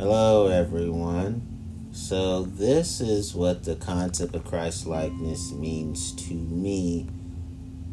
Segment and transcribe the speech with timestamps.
[0.00, 1.90] Hello, everyone.
[1.92, 7.06] So, this is what the concept of Christ likeness means to me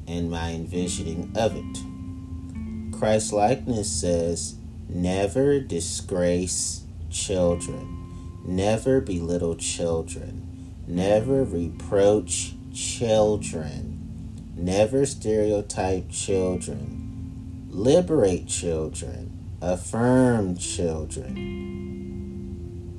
[0.08, 2.98] and my envisioning of it.
[2.98, 4.56] Christ likeness says,
[4.88, 20.56] never disgrace children, never belittle children, never reproach children, never stereotype children, liberate children, affirm
[20.56, 21.77] children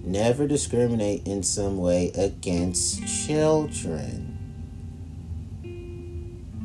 [0.09, 4.39] Never discriminate in some way against children.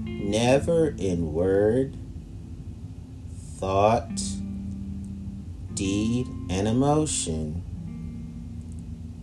[0.05, 1.97] Never in word,
[3.57, 4.15] thought,
[5.73, 7.63] deed, and emotion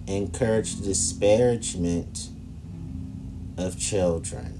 [0.07, 2.29] encourage disparagement
[3.57, 4.60] of children.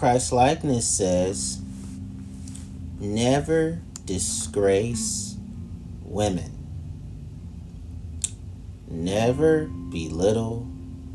[0.00, 1.60] Christ likeness says,
[2.98, 5.36] never disgrace
[6.02, 6.56] women.
[8.88, 10.66] Never belittle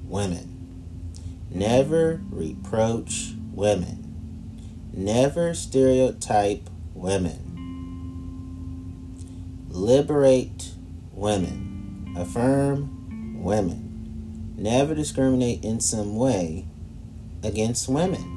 [0.03, 1.47] women.
[1.50, 4.92] Never reproach women.
[4.94, 7.42] Never stereotype women.
[9.67, 10.73] Liberate
[11.11, 12.14] women.
[12.16, 14.53] Affirm women.
[14.55, 16.67] Never discriminate in some way
[17.42, 18.34] against women.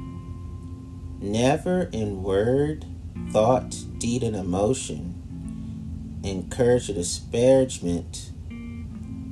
[1.21, 2.85] Never in word,
[3.31, 5.19] thought, deed, and emotion
[6.23, 8.31] encourage the disparagement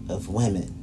[0.10, 0.74] of women.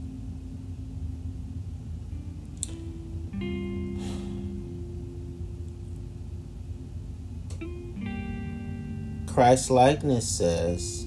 [9.27, 11.07] Christ likeness says,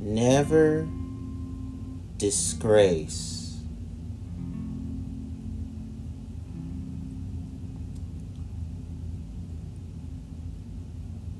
[0.00, 0.88] never
[2.16, 3.33] disgrace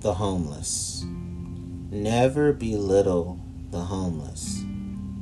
[0.05, 1.03] the homeless.
[1.91, 4.63] Never belittle the homeless.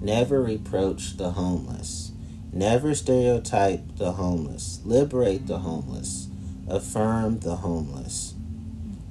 [0.00, 2.10] Never reproach the homeless.
[2.52, 4.80] Never stereotype the homeless.
[4.84, 6.26] Liberate the homeless.
[6.66, 8.34] Affirm the homeless.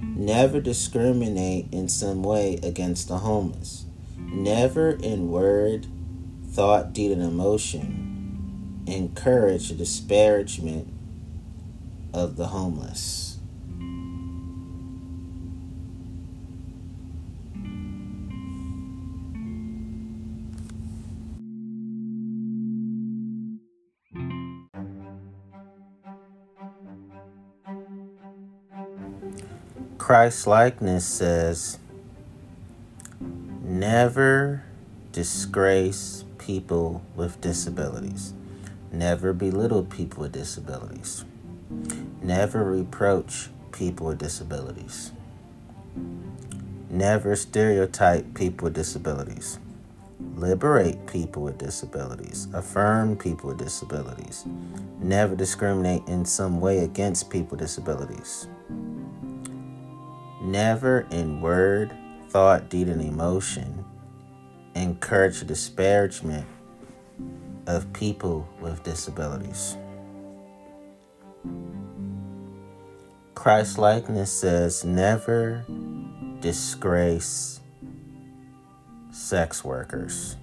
[0.01, 3.85] Never discriminate in some way against the homeless.
[4.17, 5.87] Never in word,
[6.49, 10.89] thought, deed, and emotion encourage the disparagement
[12.13, 13.30] of the homeless.
[30.11, 31.79] Christ likeness says,
[33.61, 34.65] never
[35.13, 38.33] disgrace people with disabilities,
[38.91, 41.23] never belittle people with disabilities,
[42.21, 45.13] never reproach people with disabilities,
[46.89, 49.59] never stereotype people with disabilities,
[50.35, 54.43] liberate people with disabilities, affirm people with disabilities,
[54.99, 58.49] never discriminate in some way against people with disabilities
[60.41, 61.95] Never in word,
[62.29, 63.85] thought, deed, and emotion
[64.75, 66.47] encourage disparagement
[67.67, 69.77] of people with disabilities.
[73.35, 75.65] Christ likeness says never
[76.39, 77.59] disgrace
[79.11, 80.37] sex workers.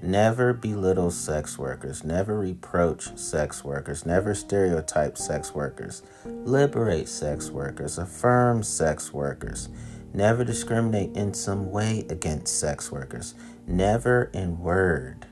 [0.00, 2.04] Never belittle sex workers.
[2.04, 4.06] Never reproach sex workers.
[4.06, 6.02] Never stereotype sex workers.
[6.24, 7.98] Liberate sex workers.
[7.98, 9.68] Affirm sex workers.
[10.14, 13.34] Never discriminate in some way against sex workers.
[13.66, 15.26] Never in word,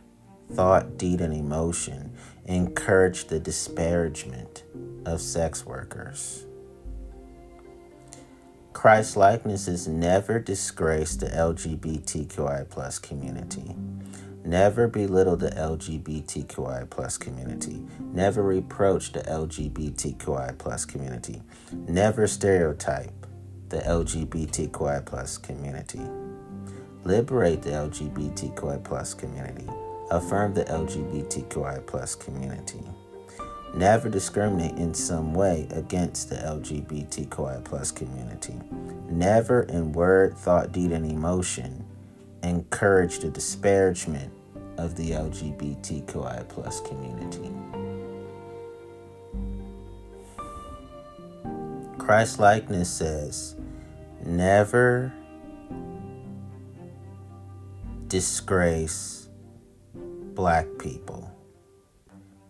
[0.52, 2.12] thought, deed, and emotion
[2.44, 4.64] encourage the disparagement
[5.06, 6.44] of sex workers.
[8.72, 13.74] Christ likeness is never disgrace the LGBTQI plus community.
[14.46, 17.82] Never belittle the LGBTQI plus community.
[18.12, 21.42] Never reproach the LGBTQI plus community.
[21.72, 23.26] Never stereotype
[23.70, 26.02] the LGBTQI plus community.
[27.02, 29.66] Liberate the LGBTQI plus community.
[30.12, 32.84] Affirm the LGBTQI plus community.
[33.74, 38.54] Never discriminate in some way against the LGBTQI plus community.
[39.10, 41.84] Never in word, thought, deed, and emotion
[42.44, 44.32] encourage the disparagement
[44.78, 47.50] of the LGBTQI plus community.
[51.98, 53.56] Christ likeness says,
[54.24, 55.12] never
[58.06, 59.28] disgrace
[60.34, 61.32] black people.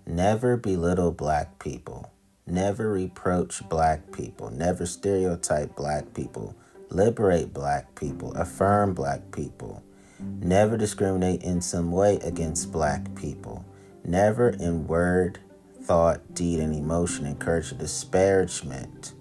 [0.06, 2.12] Never belittle black people.
[2.46, 4.50] Never reproach black people.
[4.50, 6.54] Never stereotype black people.
[6.90, 8.32] Liberate black people.
[8.34, 9.82] Affirm black people.
[10.18, 13.64] Never discriminate in some way against black people.
[14.04, 15.40] Never in word,
[15.82, 19.12] thought, deed, and emotion encourage the disparagement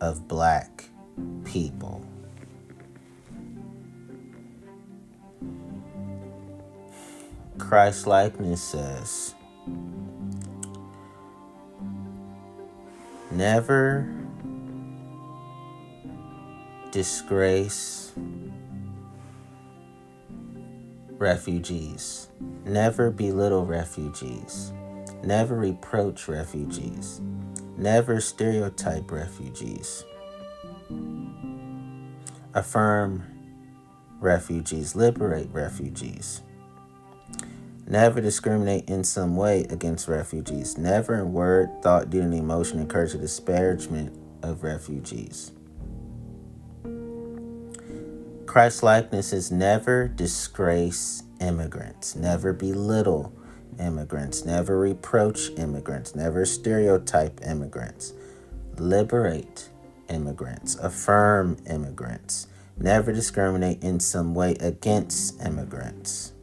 [0.00, 0.90] of black
[1.44, 2.06] people.
[7.58, 9.34] Christ likeness says,
[13.30, 14.06] Never
[16.90, 18.12] disgrace
[21.22, 22.28] refugees.
[22.64, 24.72] Never belittle refugees.
[25.22, 27.20] Never reproach refugees.
[27.76, 30.04] Never stereotype refugees.
[32.54, 33.22] Affirm
[34.20, 34.96] refugees.
[34.96, 36.42] Liberate refugees.
[37.86, 40.76] Never discriminate in some way against refugees.
[40.76, 45.52] Never in word, thought, deed, and emotion encourage the disparagement of refugees.
[48.52, 53.32] Christ likeness is never disgrace immigrants, never belittle
[53.80, 58.12] immigrants, never reproach immigrants, never stereotype immigrants,
[58.76, 59.70] liberate
[60.10, 62.46] immigrants, affirm immigrants,
[62.76, 66.34] never discriminate in some way against immigrants.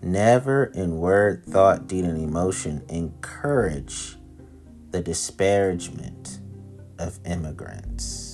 [0.00, 4.14] Never in word, thought, deed, and emotion encourage
[4.92, 6.38] the disparagement
[6.96, 8.25] of immigrants.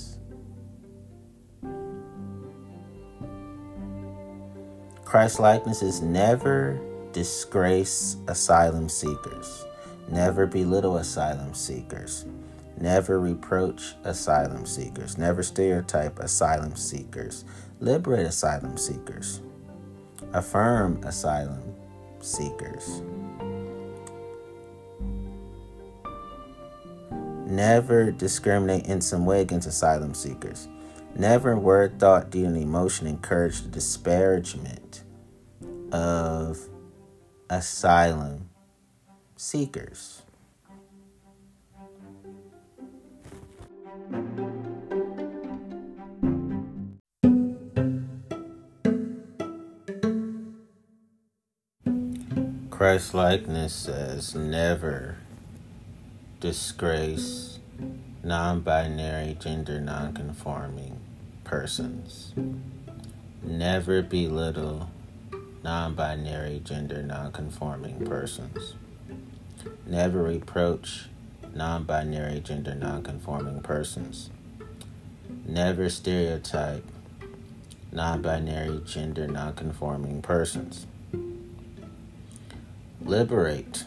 [5.12, 6.80] Christ likeness is never
[7.12, 9.66] disgrace asylum seekers,
[10.08, 12.24] never belittle asylum seekers,
[12.80, 17.44] never reproach asylum seekers, never stereotype asylum seekers,
[17.78, 19.42] liberate asylum seekers.
[20.32, 21.74] Affirm asylum
[22.22, 23.02] seekers.
[27.44, 30.68] Never discriminate in some way against asylum seekers.
[31.14, 34.81] Never in word, thought, deed, and emotion encourage the disparagement
[35.92, 36.58] of
[37.50, 38.48] asylum
[39.36, 40.22] seekers.
[52.70, 55.18] Christ likeness says never
[56.40, 57.60] disgrace
[58.24, 60.98] non binary gender non conforming
[61.44, 62.34] persons.
[63.42, 64.90] Never belittle
[65.62, 68.74] non binary gender non conforming persons.
[69.86, 71.08] Never reproach
[71.54, 74.30] non binary gender non conforming persons.
[75.46, 76.84] Never stereotype
[77.92, 80.86] non binary gender non conforming persons
[83.04, 83.84] liberate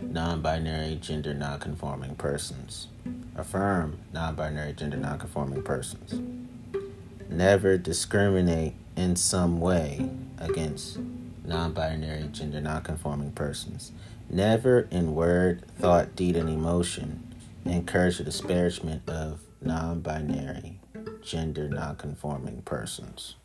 [0.00, 2.88] non binary gender non conforming persons,
[3.36, 6.20] affirm non binary gender non conforming persons,
[7.32, 10.98] never discriminate in some way against
[11.44, 13.92] non binary gender non conforming persons,
[14.30, 17.34] never in word, thought, deed, and emotion
[17.64, 20.80] encourage the disparagement of non binary
[21.22, 23.36] gender non conforming persons.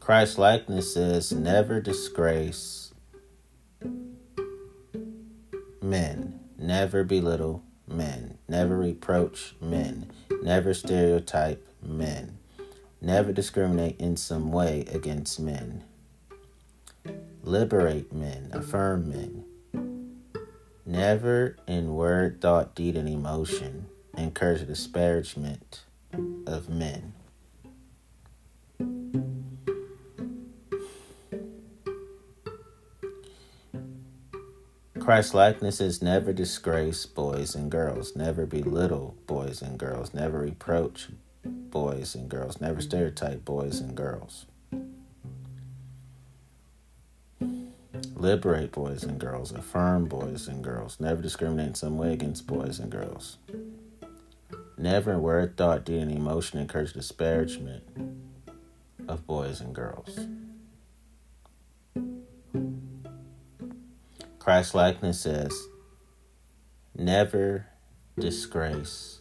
[0.00, 2.81] Christ likeness says never disgrace
[5.82, 10.10] men, never belittle men, never reproach men,
[10.42, 12.38] never stereotype men,
[13.00, 15.82] never discriminate in some way against men,
[17.42, 19.44] liberate men, affirm men,
[20.86, 23.86] never in word, thought, deed, and emotion
[24.16, 25.84] encourage disparagement
[26.46, 27.12] of men.
[35.02, 41.08] Christ likeness is never disgrace boys and girls, never belittle boys and girls, never reproach
[41.44, 44.46] boys and girls, never stereotype boys and girls.
[48.14, 52.78] Liberate boys and girls, affirm boys and girls, never discriminate in some way against boys
[52.78, 53.38] and girls.
[54.78, 57.82] Never in word, thought, deed, and emotion encourage disparagement
[59.08, 60.28] of boys and girls.
[64.42, 65.68] Christ likeness says,
[66.96, 67.66] never
[68.18, 69.20] disgrace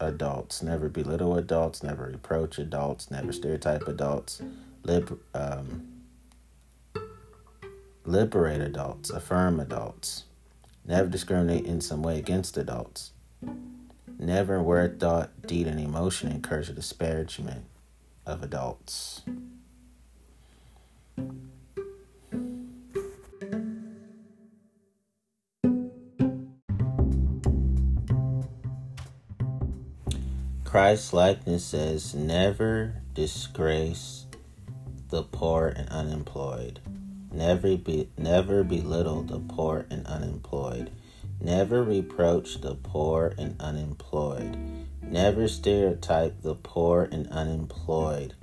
[0.00, 4.42] adults, never belittle adults, never reproach adults, never stereotype adults,
[4.82, 5.86] lib- um,
[8.04, 10.24] liberate adults, affirm adults,
[10.88, 13.10] Never discriminate in some way against adults.
[14.18, 17.64] Never word, thought, deed, and emotion encourage a disparagement
[18.24, 19.22] of adults.
[30.76, 34.26] Christ likeness says, never disgrace
[35.08, 36.80] the poor and unemployed.
[37.32, 40.90] Never be never belittle the poor and unemployed.
[41.40, 44.58] Never reproach the poor and unemployed.
[45.00, 48.34] Never stereotype the poor and unemployed.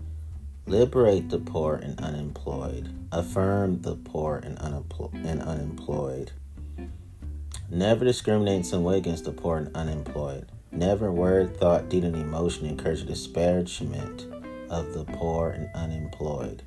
[0.65, 2.89] Liberate the poor and unemployed.
[3.11, 6.31] Affirm the poor and, and unemployed.
[7.69, 10.47] Never discriminate in some way against the poor and unemployed.
[10.73, 14.25] Never word, thought, deed, and emotion encourage disparagement
[14.71, 16.63] of the poor and unemployed.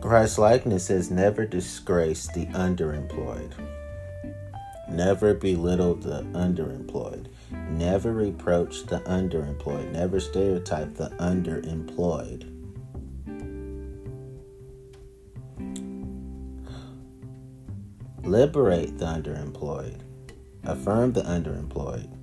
[0.00, 3.52] Christ likeness says never disgrace the underemployed.
[4.88, 7.26] Never belittle the underemployed.
[7.70, 9.92] Never reproach the underemployed.
[9.92, 12.52] Never stereotype the underemployed.
[18.24, 20.00] Liberate the underemployed.
[20.64, 22.15] Affirm the underemployed.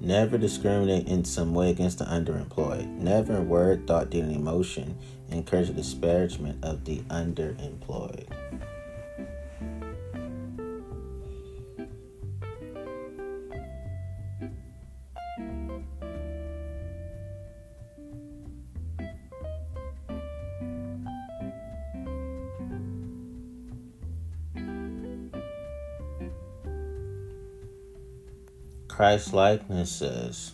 [0.00, 2.86] Never discriminate in some way against the underemployed.
[2.86, 4.96] Never in word, thought, deed, and emotion
[5.30, 8.26] encourage the disparagement of the underemployed.
[29.00, 30.52] Christ likeness says,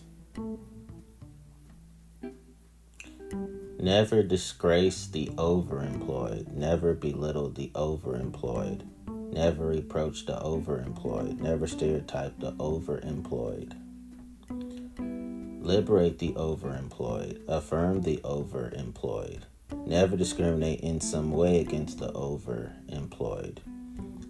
[3.81, 8.83] Never disgrace the overemployed, never belittle the overemployed,
[9.33, 13.73] never reproach the overemployed, never stereotype the overemployed.
[15.61, 19.41] Liberate the overemployed, affirm the overemployed,
[19.87, 23.59] never discriminate in some way against the overemployed.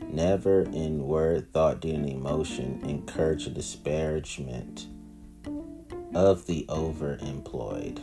[0.09, 4.87] Never in word, thought, deed, and emotion encourage a disparagement
[6.15, 8.01] of the overemployed.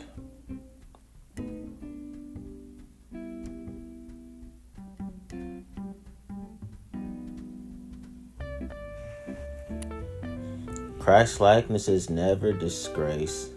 [11.00, 13.50] Christ likeness is never disgrace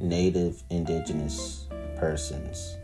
[0.00, 1.66] native indigenous
[1.96, 2.76] persons.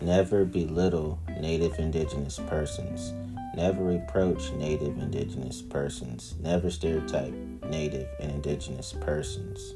[0.00, 3.14] Never belittle native indigenous persons
[3.54, 6.34] Never reproach Native Indigenous persons.
[6.40, 7.32] Never stereotype
[7.70, 9.74] Native and Indigenous persons.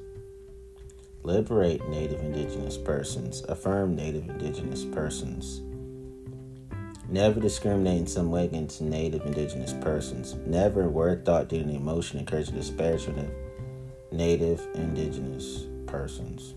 [1.22, 3.44] Liberate Native Indigenous persons.
[3.48, 5.60] Affirm Native Indigenous persons.
[7.08, 10.34] Never discriminate in some way against Native Indigenous persons.
[10.44, 13.34] Never word, thought, deed, and emotion encourage the disparagement of
[14.10, 16.54] Native Indigenous persons.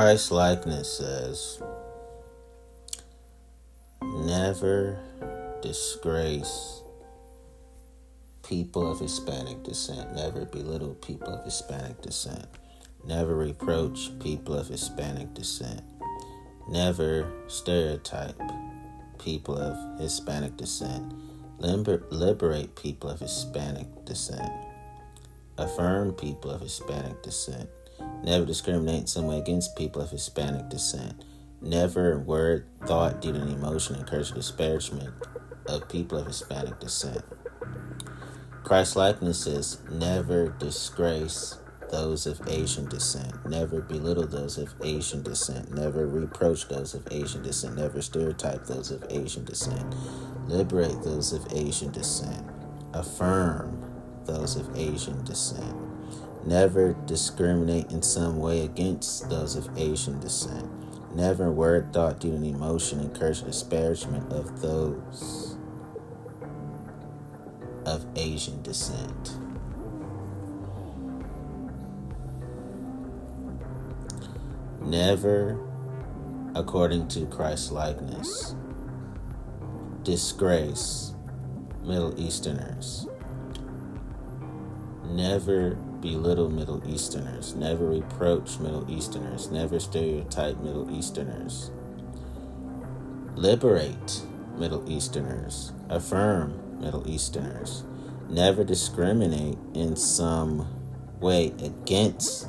[0.00, 1.62] Christ likeness says,
[4.00, 4.98] never
[5.60, 6.82] disgrace
[8.42, 12.46] people of Hispanic descent, never belittle people of Hispanic descent,
[13.04, 15.82] never reproach people of Hispanic descent,
[16.66, 18.40] never stereotype
[19.18, 21.12] people of Hispanic descent,
[21.58, 24.50] Liber- liberate people of Hispanic descent,
[25.58, 27.68] affirm people of Hispanic descent
[28.22, 31.24] Never discriminate in some way against people of Hispanic descent.
[31.60, 35.14] Never in word, thought, deed, and emotion encourage disparagement
[35.66, 37.22] of people of Hispanic descent.
[38.64, 41.58] Christ likeness says, never disgrace
[41.90, 43.44] those of Asian descent.
[43.46, 45.74] Never belittle those of Asian descent.
[45.74, 47.76] Never reproach those of Asian descent.
[47.76, 49.94] Never stereotype those of Asian descent.
[50.46, 52.46] Liberate those of Asian descent.
[52.94, 53.84] Affirm
[54.24, 55.76] those of Asian descent.
[56.44, 60.68] Never discriminate in some way against those of Asian descent.
[61.14, 65.58] Never word, thought, deed, and emotion encourage disparagement of those
[67.84, 69.38] of Asian descent.
[74.80, 75.58] Never,
[76.54, 78.54] according to Christ's likeness,
[80.02, 81.14] disgrace
[81.82, 83.06] Middle Easterners.
[85.04, 91.70] Never belittle Middle Easterners, never reproach Middle Easterners, never stereotype Middle Easterners.
[93.34, 94.22] Liberate
[94.56, 97.84] Middle Easterners, affirm Middle Easterners,
[98.28, 100.66] never discriminate in some
[101.20, 102.48] way against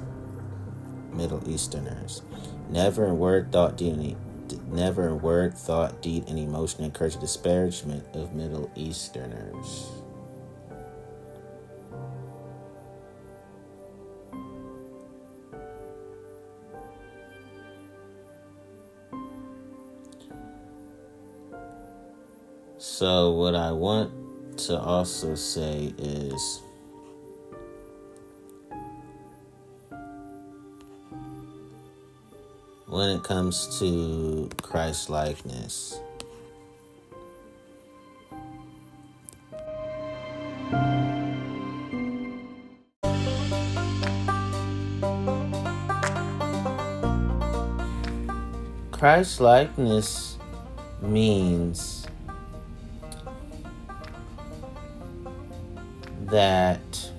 [1.14, 2.22] Middle Easterners.
[2.70, 4.16] Never in word, thought, deed,
[4.70, 9.91] never in word, thought, deed, and emotion encourage disparagement of Middle Easterners.
[22.84, 26.64] So, what I want to also say is
[32.88, 36.00] when it comes to Christ likeness.
[48.92, 50.40] Christ likeness
[51.04, 52.01] means
[56.32, 57.12] that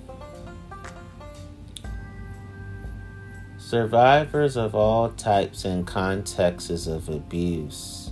[3.59, 8.11] survivors of all types and contexts of abuse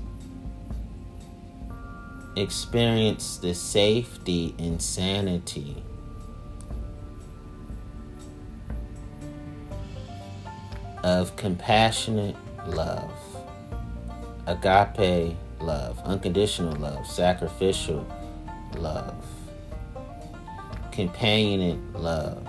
[2.37, 5.83] experience the safety and sanity
[11.02, 13.11] of compassionate love,
[14.47, 18.07] agape love, unconditional love, sacrificial
[18.76, 19.25] love
[20.90, 22.47] companionate love,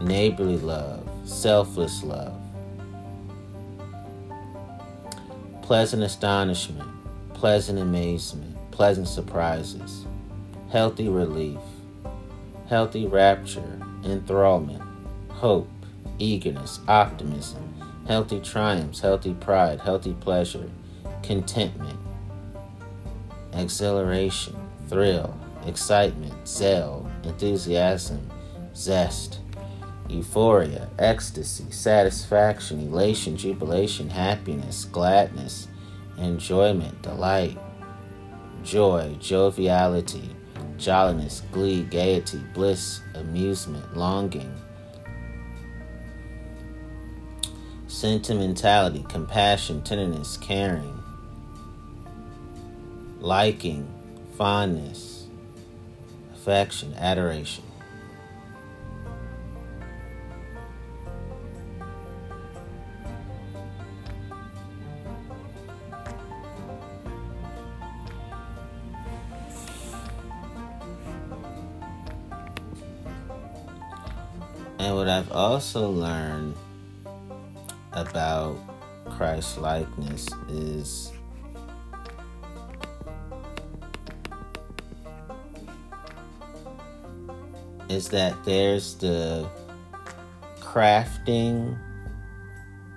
[0.00, 2.40] neighborly love, selfless love,
[5.62, 6.88] pleasant astonishment,
[7.34, 10.06] pleasant amazement, pleasant surprises,
[10.70, 11.60] healthy relief,
[12.68, 14.82] healthy rapture, enthrallment,
[15.30, 15.68] hope,
[16.18, 17.62] eagerness, optimism,
[18.06, 20.70] healthy triumphs, healthy pride, healthy pleasure,
[21.22, 21.98] contentment,
[23.52, 24.54] exhilaration,
[24.88, 28.30] thrill, excitement, zeal, enthusiasm,
[28.74, 29.40] zest,
[30.08, 35.68] euphoria, ecstasy, satisfaction, elation, jubilation, happiness, gladness,
[36.18, 37.58] enjoyment, delight,
[38.62, 40.34] joy, joviality,
[40.78, 44.52] jolliness, glee, gaiety, bliss, amusement, longing,
[47.86, 51.02] sentimentality, compassion, tenderness, caring,
[53.20, 53.88] liking,
[54.36, 55.13] fondness,
[56.44, 57.64] affection, adoration.
[74.78, 76.54] And what I've also learned
[77.92, 78.58] about
[79.16, 81.13] Christ likeness is
[87.94, 89.48] is that there's the
[90.58, 91.78] crafting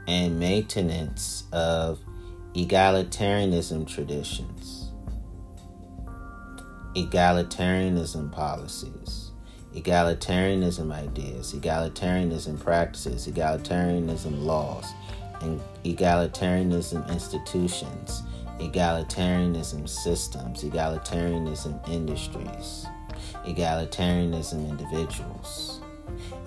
[0.07, 1.99] and maintenance of
[2.55, 4.91] egalitarianism traditions,
[6.95, 9.31] egalitarianism policies,
[9.75, 14.87] egalitarianism ideas, egalitarianism practices, egalitarianism laws,
[15.41, 18.23] and egalitarianism institutions,
[18.59, 22.87] egalitarianism systems, egalitarianism industries
[23.47, 25.81] egalitarianism individuals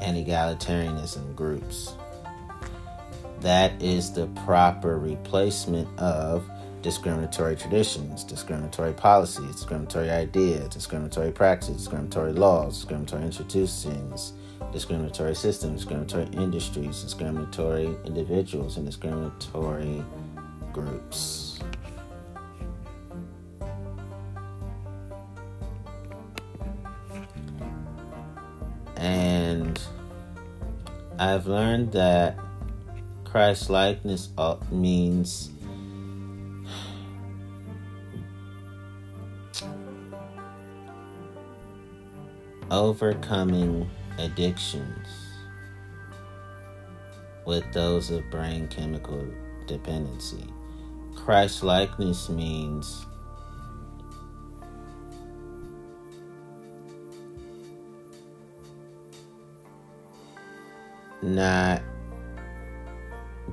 [0.01, 1.95] and egalitarianism groups.
[3.41, 6.49] That is the proper replacement of
[6.83, 14.35] discriminatory traditions, discriminatory policies, discriminatory ideas, discriminatory practices, discriminatory laws, discriminatory institutions,
[14.73, 20.05] discriminatory systems, discriminatory industries, discriminatory individuals, and discriminatory
[20.73, 21.50] groups.
[29.01, 29.81] And
[31.19, 32.39] I've learned that
[33.25, 35.51] Christ likeness uh, means
[42.71, 45.09] overcoming addictions
[47.47, 49.27] with those of brain chemical
[49.67, 50.45] dependency.
[51.17, 53.07] Christ likeness means
[61.23, 61.83] not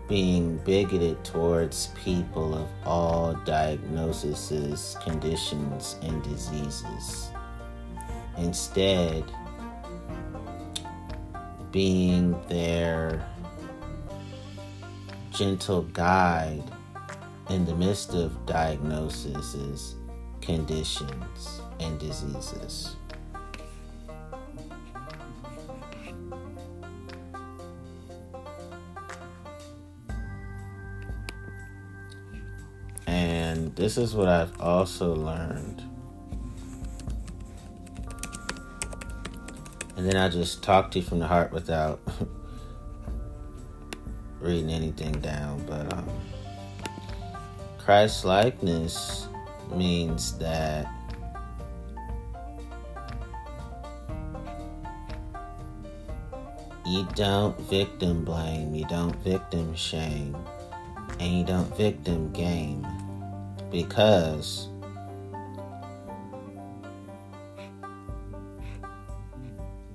[0.08, 7.32] being bigoted towards people of all diagnoses, conditions, and diseases.
[8.38, 9.23] Instead,
[11.71, 13.27] being their
[15.32, 16.63] gentle guide
[17.49, 19.95] in the midst of diagnoses,
[20.41, 22.96] conditions and diseases.
[33.57, 35.81] And this is what I've also learned.
[39.95, 41.99] And then I just talk to you from the heart without
[44.39, 45.65] reading anything down.
[45.65, 46.07] But um,
[47.79, 49.27] Christ likeness
[49.71, 50.85] means that
[56.85, 60.37] you don't victim blame, you don't victim shame,
[61.19, 62.85] and you don't victim game
[63.71, 64.69] because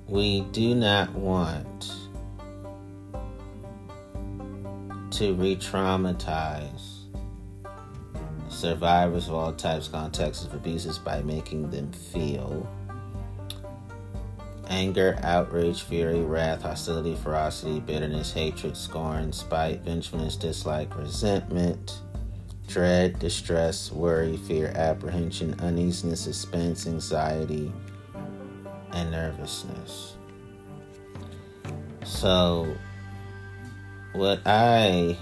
[0.07, 1.91] we do not want
[5.11, 6.93] to re traumatize
[8.49, 12.67] survivors of all types, contexts of abuses by making them feel
[14.69, 21.99] anger, outrage, fury, wrath, hostility, ferocity, bitterness, hatred, scorn, spite, vengefulness, dislike, resentment,
[22.73, 27.71] dread, distress, worry, fear, apprehension, uneasiness, suspense, anxiety,
[28.93, 30.15] and nervousness.
[32.03, 32.75] So,
[34.13, 35.15] what I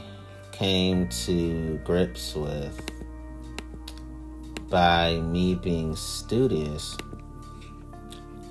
[0.54, 2.80] came to grips with
[4.70, 6.96] by me being studious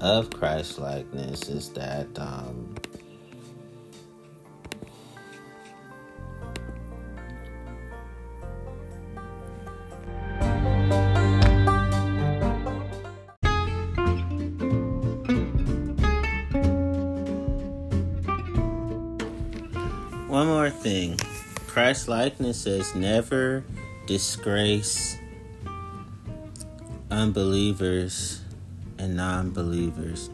[0.03, 2.75] of Christ likeness is that um,
[21.91, 23.65] Christ likeness says never
[24.07, 25.19] disgrace
[27.11, 28.43] unbelievers
[28.97, 30.31] and non believers.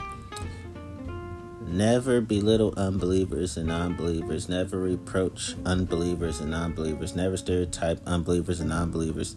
[1.67, 4.51] Never belittle unbelievers and non believers.
[4.51, 7.17] Never reproach unbelievers and non believers.
[7.17, 9.35] Never stereotype unbelievers and non believers.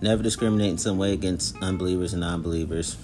[0.00, 2.96] Never discriminate in some way against unbelievers and non believers.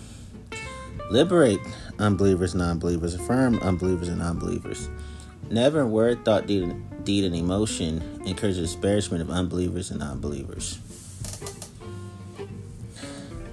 [1.10, 1.58] Liberate
[1.98, 3.14] unbelievers and non believers.
[3.14, 4.88] Affirm unbelievers and non believers.
[5.52, 10.78] Never in word, thought, deed, deed, and emotion encourage disparagement of unbelievers and non believers.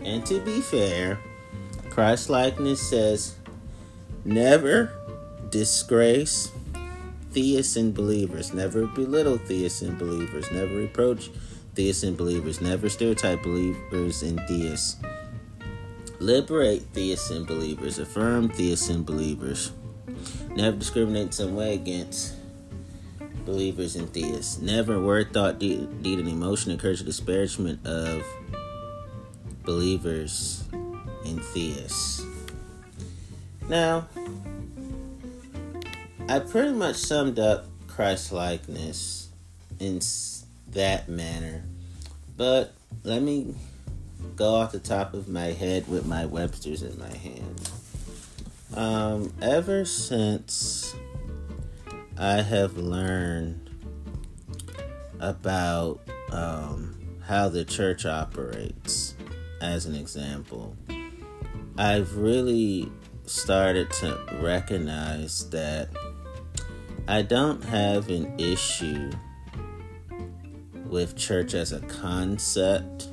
[0.01, 1.19] And to be fair,
[1.89, 3.35] Christ likeness says
[4.23, 4.93] never
[5.49, 6.53] disgrace
[7.31, 11.29] theists and believers, never belittle theists and believers, never reproach
[11.75, 14.95] theists and believers, never stereotype believers and theists.
[16.19, 19.73] Liberate theists and believers, affirm theists and believers.
[20.55, 22.35] Never discriminate in some way against
[23.45, 24.59] believers and theists.
[24.59, 28.23] Never word, thought, deed, deed and emotion encourage disparagement of
[29.63, 30.63] believers
[31.25, 32.23] and theists.
[33.67, 34.07] Now,
[36.27, 39.29] I pretty much summed up Christ likeness
[39.79, 39.99] in
[40.71, 41.63] that manner,
[42.37, 43.55] but let me
[44.35, 47.69] go off the top of my head with my Webster's in my hand.
[48.75, 50.95] Um, ever since
[52.17, 53.69] I have learned
[55.19, 56.01] about
[56.31, 59.15] um, how the church operates,
[59.61, 60.77] as an example,
[61.77, 62.91] I've really
[63.25, 65.89] started to recognize that
[67.07, 69.11] I don't have an issue
[70.85, 73.09] with church as a concept.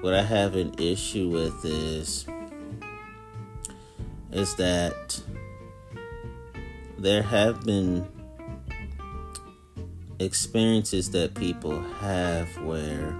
[0.00, 2.26] What I have an issue with is
[4.34, 5.20] is that
[6.98, 8.06] there have been
[10.18, 13.16] experiences that people have where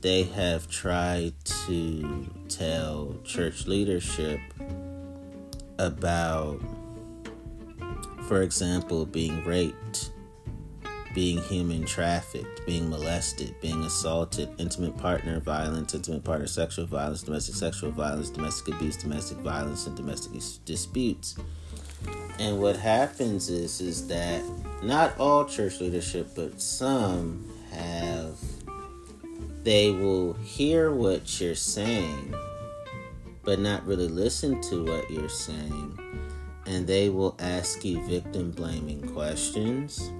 [0.00, 4.40] they have tried to tell church leadership
[5.78, 6.60] about,
[8.28, 10.12] for example, being raped,
[11.14, 17.54] being human trafficked, being molested, being assaulted, intimate partner violence, intimate partner sexual violence, domestic
[17.54, 20.32] sexual violence, domestic abuse, domestic violence, and domestic
[20.64, 21.36] disputes.
[22.38, 24.42] And what happens is is that
[24.82, 28.38] not all church leadership, but some have
[29.64, 32.34] they will hear what you're saying,
[33.42, 35.98] but not really listen to what you're saying.
[36.66, 40.10] And they will ask you victim blaming questions.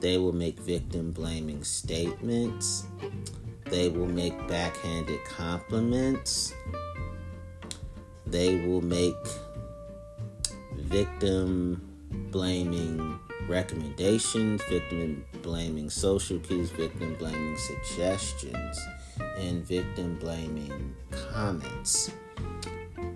[0.00, 2.84] They will make victim blaming statements.
[3.66, 6.54] They will make backhanded compliments.
[8.26, 9.16] They will make
[10.76, 11.82] victim
[12.30, 18.78] blaming recommendations, victim blaming social cues, victim blaming suggestions.
[19.38, 22.12] and victim blaming comments.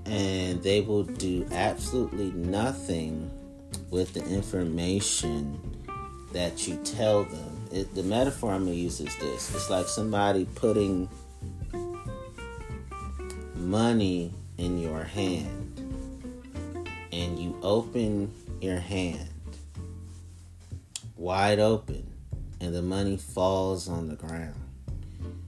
[0.05, 3.31] And they will do absolutely nothing
[3.91, 5.61] with the information
[6.33, 7.69] that you tell them.
[7.73, 11.09] It, the metaphor I'm going to use is this it's like somebody putting
[13.57, 15.79] money in your hand,
[17.13, 19.29] and you open your hand
[21.23, 22.05] wide open,
[22.61, 24.57] and the money falls on the ground.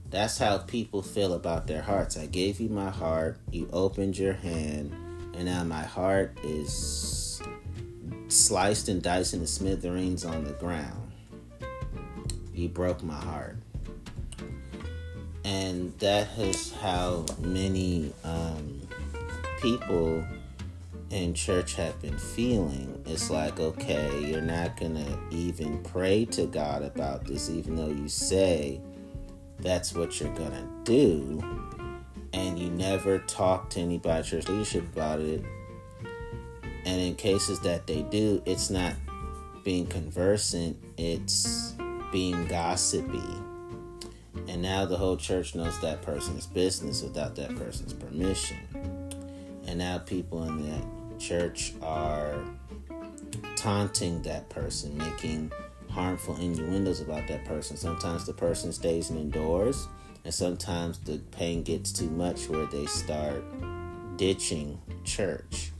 [0.09, 2.15] That's how people feel about their hearts.
[2.15, 4.93] I gave you my heart, you opened your hand,
[5.35, 7.24] and now my heart is
[8.27, 11.11] sliced and diced into smithereens on the ground.
[12.53, 13.57] You broke my heart.
[15.43, 18.81] And that is how many um,
[19.61, 20.25] people
[21.11, 23.01] in church have been feeling.
[23.05, 27.89] It's like, okay, you're not going to even pray to God about this, even though
[27.89, 28.81] you say
[29.59, 31.43] that's what you're going to do.
[32.33, 35.43] And you never talk to anybody, church leadership about it.
[36.85, 38.93] And in cases that they do, it's not
[39.63, 41.73] being conversant, it's
[42.11, 43.23] being gossipy.
[44.47, 48.57] And now the whole church knows that person's business without that person's permission.
[49.67, 52.35] And now people in that church are
[53.55, 55.51] taunting that person, making
[55.89, 57.77] harmful innuendos about that person.
[57.77, 59.87] Sometimes the person stays indoors,
[60.23, 63.43] and sometimes the pain gets too much where they start
[64.17, 65.71] ditching church.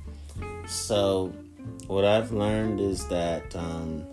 [0.68, 1.34] So,
[1.88, 4.06] what I've learned is that um,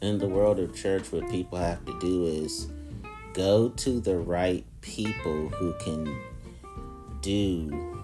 [0.00, 2.68] in the world of church, what people have to do is
[3.34, 6.16] go to the right people who can
[7.20, 7.96] do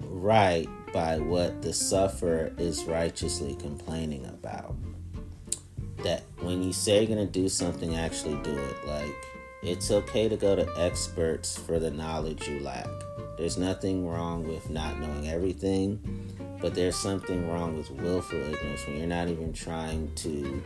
[0.00, 4.74] right by what the sufferer is righteously complaining about.
[5.98, 8.86] That when you say you're going to do something, actually do it.
[8.86, 9.14] Like,
[9.62, 12.86] it's okay to go to experts for the knowledge you lack.
[13.36, 16.00] There's nothing wrong with not knowing everything,
[16.60, 20.62] but there's something wrong with willful ignorance when you're not even trying to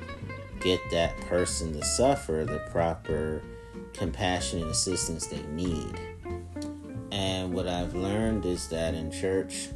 [0.60, 3.42] get that person to suffer the proper
[3.94, 5.98] compassion and assistance they need.
[7.10, 9.68] And what I've learned is that in church,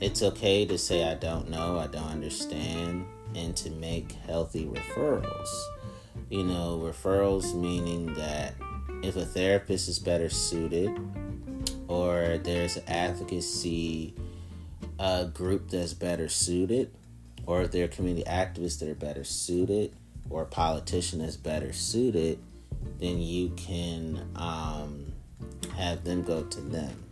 [0.00, 5.48] it's okay to say, I don't know, I don't understand, and to make healthy referrals.
[6.28, 8.54] You know, referrals meaning that
[9.02, 10.90] if a therapist is better suited,
[11.88, 14.14] or there's an advocacy
[14.98, 16.90] a group that's better suited,
[17.46, 19.94] or if there are community activists that are better suited,
[20.30, 22.38] or a politician that's better suited,
[23.00, 25.12] then you can um,
[25.76, 27.04] have them go to them.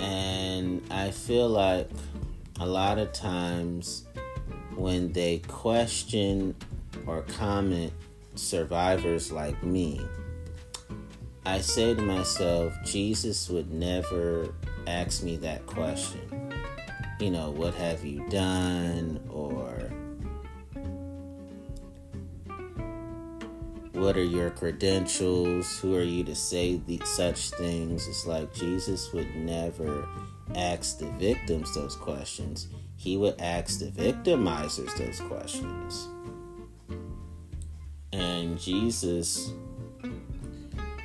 [0.00, 1.90] And I feel like
[2.58, 4.04] a lot of times
[4.74, 6.56] when they question
[7.06, 7.92] or comment
[8.34, 10.00] survivors like me,
[11.44, 14.54] I say to myself, Jesus would never
[14.86, 16.52] ask me that question.
[17.18, 19.20] You know, what have you done?
[19.28, 19.90] Or
[24.02, 25.78] What are your credentials?
[25.78, 28.08] Who are you to say the, such things?
[28.08, 30.08] It's like Jesus would never
[30.56, 32.66] ask the victims those questions.
[32.96, 36.08] He would ask the victimizers those questions.
[38.12, 39.52] And Jesus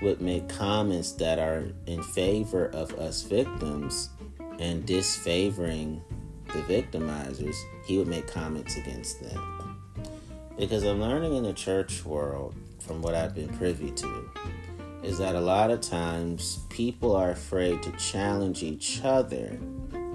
[0.02, 4.10] would make comments that are in favor of us victims
[4.60, 6.02] and disfavoring
[6.48, 7.56] the victimizers.
[7.86, 9.82] He would make comments against them.
[10.58, 14.30] Because I'm learning in the church world from what I've been privy to,
[15.04, 19.58] is that a lot of times people are afraid to challenge each other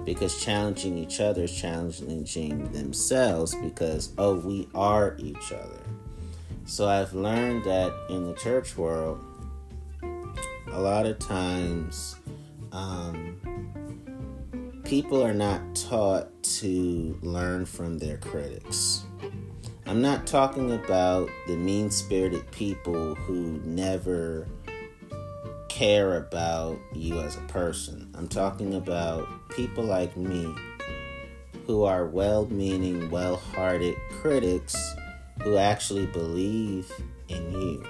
[0.05, 5.79] because challenging each other is challenging themselves because, oh, we are each other.
[6.65, 9.19] So I've learned that in the church world,
[10.73, 12.15] a lot of times
[12.71, 13.39] um,
[14.83, 19.03] people are not taught to learn from their critics.
[19.85, 24.47] I'm not talking about the mean spirited people who never
[25.69, 28.09] care about you as a person.
[28.15, 30.55] I'm talking about people like me
[31.67, 34.75] who are well meaning, well hearted critics
[35.43, 36.91] who actually believe
[37.27, 37.83] in you,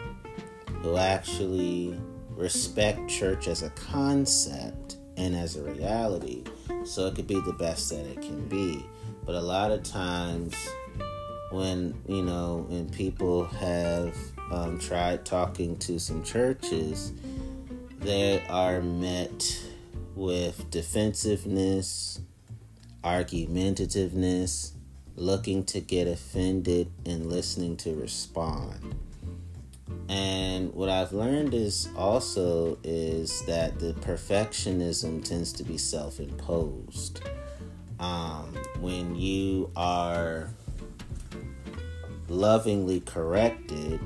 [0.82, 1.98] who actually
[2.36, 6.44] respect church as a concept and as a reality
[6.84, 8.86] so it could be the best that it can be.
[9.26, 10.54] But a lot of times,
[11.54, 14.18] when you know when people have
[14.52, 17.14] um, tried talking to some churches
[18.00, 19.60] they are met
[20.16, 22.20] with defensiveness
[23.04, 24.72] argumentativeness
[25.16, 28.96] looking to get offended and listening to respond
[30.10, 37.22] And what I've learned is also is that the perfectionism tends to be self-imposed.
[38.00, 40.50] Um, when you are
[42.28, 44.00] lovingly corrected,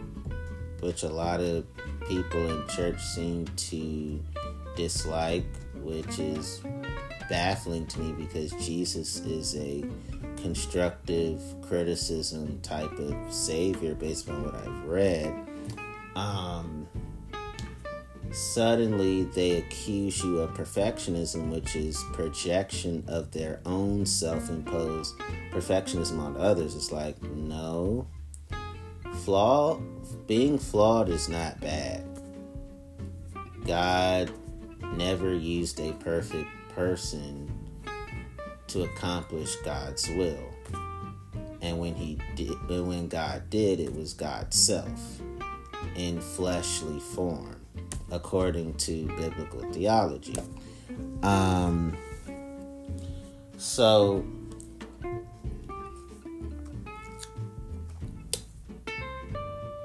[0.81, 1.65] which a lot of
[2.07, 4.23] people in church seem to
[4.75, 5.45] dislike,
[5.75, 6.61] which is
[7.29, 9.83] baffling to me because Jesus is a
[10.37, 15.33] constructive criticism type of savior based on what I've read.
[16.17, 16.87] Um,
[18.31, 25.15] suddenly they accuse you of perfectionism, which is projection of their own self imposed
[25.51, 26.75] perfectionism on others.
[26.75, 28.07] It's like, no,
[29.23, 29.79] flaw,
[30.25, 32.03] being flawed is not bad.
[33.67, 34.31] God
[34.95, 37.47] never used a perfect person
[38.67, 40.49] to accomplish God's will.
[41.61, 45.21] And when he did when God did, it was God's self
[45.95, 47.59] in fleshly form,
[48.11, 50.35] according to biblical theology.
[51.23, 51.97] Um
[53.57, 54.25] so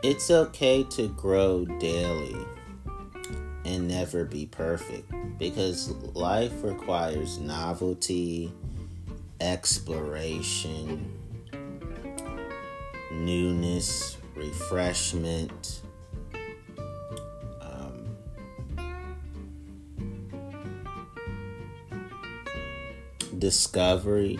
[0.03, 2.37] it's okay to grow daily
[3.65, 8.53] and never be perfect because life requires novelty,
[9.41, 11.11] exploration,
[13.13, 15.83] newness, refreshment.
[17.61, 18.17] Um,
[23.39, 24.39] discovery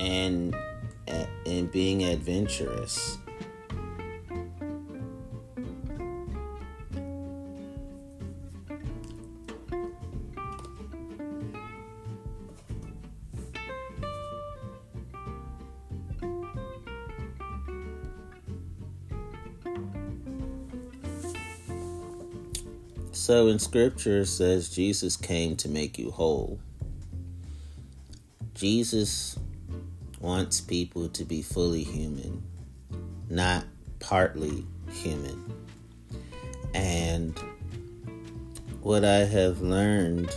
[0.00, 0.54] and
[1.46, 3.18] and being adventurous
[23.28, 26.58] So in scripture says Jesus came to make you whole.
[28.54, 29.38] Jesus
[30.18, 32.42] wants people to be fully human,
[33.28, 33.66] not
[34.00, 35.44] partly human.
[36.72, 37.38] And
[38.80, 40.34] what I have learned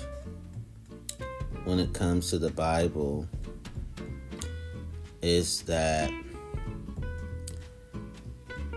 [1.63, 3.25] when it comes to the Bible
[5.21, 6.11] is that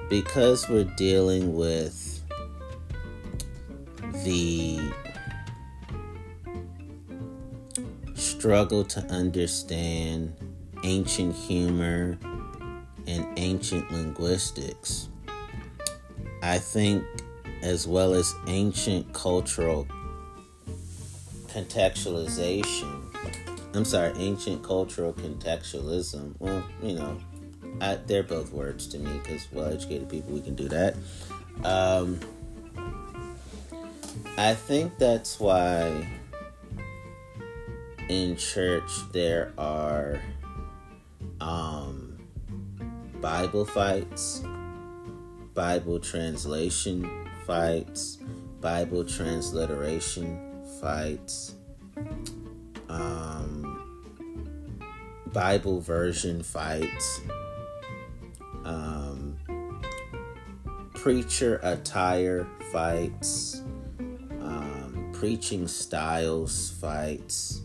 [0.08, 2.13] because we're dealing with
[4.24, 4.80] the
[8.14, 10.34] struggle to understand
[10.82, 12.18] ancient humor
[13.06, 15.08] and ancient linguistics.
[16.42, 17.04] I think,
[17.62, 19.86] as well as ancient cultural
[21.46, 23.02] contextualization,
[23.74, 26.34] I'm sorry, ancient cultural contextualism.
[26.38, 27.18] Well, you know,
[27.80, 30.96] I, they're both words to me because well educated people, we can do that.
[31.64, 32.20] Um,
[34.36, 36.08] I think that's why
[38.08, 40.20] in church there are
[41.40, 42.18] um,
[43.20, 44.42] Bible fights,
[45.54, 48.18] Bible translation fights,
[48.60, 51.54] Bible transliteration fights,
[52.88, 54.20] um,
[55.28, 57.20] Bible version fights,
[58.64, 59.38] um,
[60.92, 63.62] preacher attire fights
[65.14, 67.62] preaching styles fights.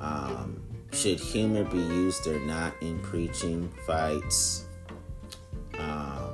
[0.00, 4.66] Um, should humor be used or not in preaching fights?
[5.78, 6.32] Um,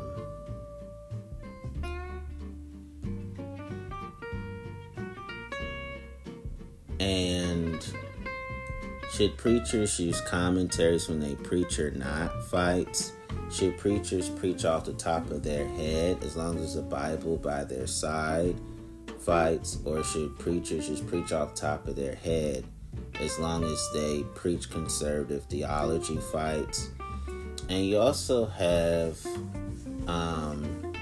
[6.99, 7.95] and
[9.13, 13.13] should preachers use commentaries when they preach or not fights?
[13.51, 17.65] Should preachers preach off the top of their head as long as the Bible by
[17.65, 18.57] their side?
[19.21, 22.65] Fights, or should preachers just preach off top of their head
[23.21, 26.91] as long as they preach conservative theology fights?
[27.69, 29.19] And you also have
[30.07, 30.93] um,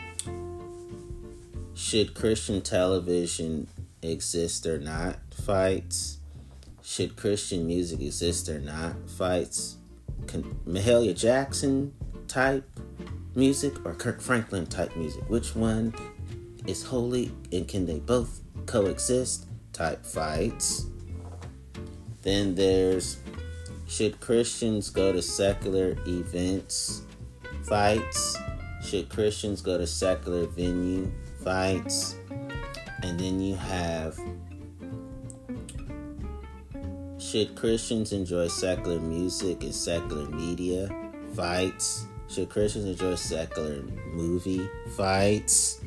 [1.75, 3.69] should Christian television
[4.03, 6.19] exist or not fights?
[6.83, 9.77] Should Christian music exist or not fights?
[10.67, 11.95] Mahalia Jackson
[12.27, 12.69] type
[13.35, 15.29] music or Kirk Franklin type music?
[15.31, 15.95] Which one
[16.69, 20.87] is holy and can they both coexist type fights.
[22.23, 23.19] Then there's
[23.87, 27.03] should Christians go to secular events
[27.63, 28.37] fights?
[28.83, 31.11] Should Christians go to secular venue
[31.43, 32.17] fights?
[33.03, 34.19] And then you have
[37.19, 40.89] should Christians enjoy secular music and secular media
[41.35, 42.05] fights?
[42.29, 45.81] Should Christians enjoy secular movie fights?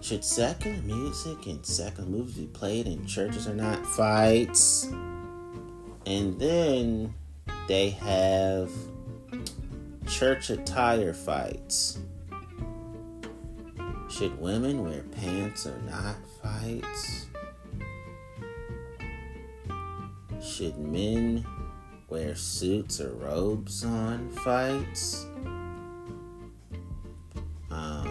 [0.00, 3.84] Should secular music and secular movies be played in churches or not?
[3.84, 4.84] Fights.
[6.06, 7.14] And then
[7.66, 8.70] they have
[10.06, 11.98] church attire fights.
[14.08, 17.26] Should women wear pants or not fights?
[20.40, 21.44] Should men
[22.08, 25.26] wear suits or robes on fights?
[27.70, 28.07] Um,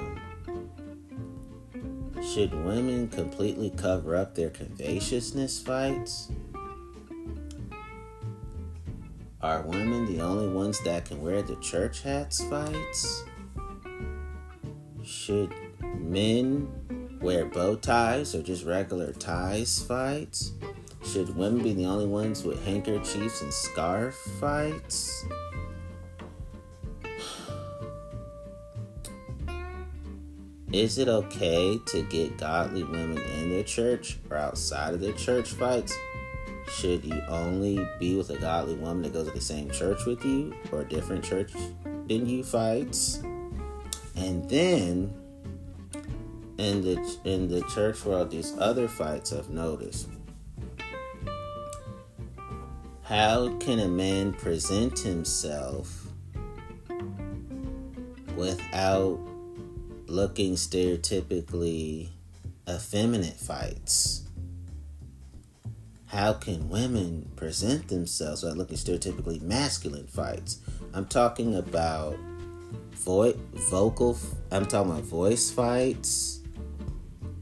[2.24, 6.32] should women completely cover up their curvaceousness fights?
[9.42, 13.24] Are women the only ones that can wear the church hats fights?
[15.04, 15.54] Should
[16.00, 16.68] men
[17.22, 20.54] wear bow ties or just regular ties fights?
[21.06, 25.26] Should women be the only ones with handkerchiefs and scarf fights?
[30.74, 35.52] Is it okay to get godly women in their church or outside of their church
[35.52, 35.98] fights?
[36.70, 40.26] Should you only be with a godly woman that goes to the same church with
[40.26, 41.54] you or a different church
[42.08, 43.22] than you fights?
[44.18, 45.14] And then
[46.58, 50.10] in the in the church world, these other fights I've noticed.
[53.04, 56.08] How can a man present himself
[58.36, 59.18] without
[60.08, 62.10] looking stereotypically
[62.70, 64.24] effeminate fights?
[66.08, 70.60] How can women present themselves without looking stereotypically masculine fights?
[70.94, 72.18] I'm talking about
[72.92, 73.38] vo-
[73.70, 74.18] vocal,
[74.52, 76.42] I'm talking about voice fights,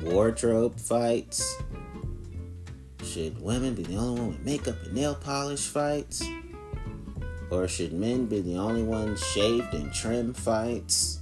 [0.02, 1.56] wardrobe fights,
[3.16, 6.22] should women be the only one with makeup and nail polish fights?
[7.50, 11.22] Or should men be the only ones shaved and trim fights?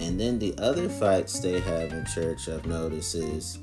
[0.00, 3.58] And then the other fights they have in church, I've noticed, is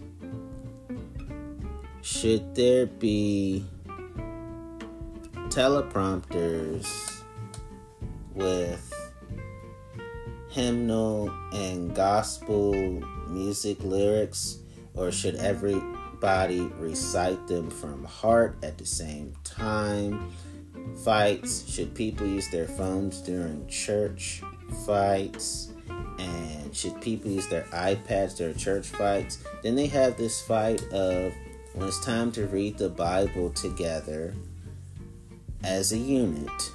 [2.02, 3.66] should there be
[5.50, 7.22] teleprompters
[8.34, 8.92] with
[10.50, 12.74] hymnal and gospel
[13.28, 14.60] music lyrics,
[14.94, 20.32] or should everybody recite them from heart at the same time.
[21.04, 24.42] Fights should people use their phones during church
[24.86, 25.71] fights?
[26.20, 29.44] And should people use their iPads their church fights?
[29.64, 31.34] Then they have this fight of
[31.74, 34.34] when it's time to read the Bible together
[35.64, 36.72] as a unit.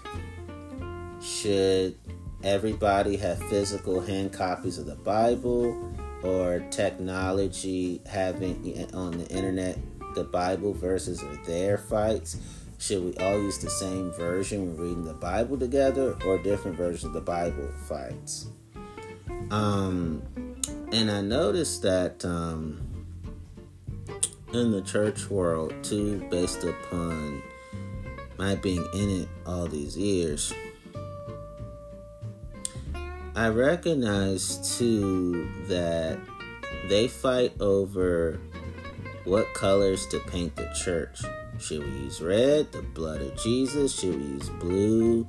[1.20, 1.96] Should
[2.42, 5.94] everybody have physical hand copies of the Bible?
[6.22, 9.78] or technology having on the internet
[10.14, 12.36] the Bible verses or their fights?
[12.78, 17.04] Should we all use the same version when reading the Bible together or different versions
[17.04, 18.48] of the Bible fights?
[19.50, 20.22] Um,
[20.92, 22.80] and I noticed that um,
[24.52, 27.42] in the church world, too, based upon
[28.38, 30.52] my being in it all these years,
[33.34, 36.18] I recognize too that
[36.88, 38.40] they fight over
[39.24, 41.20] what colors to paint the church.
[41.58, 43.98] Should we use red, the blood of Jesus?
[43.98, 45.26] Should we use blue,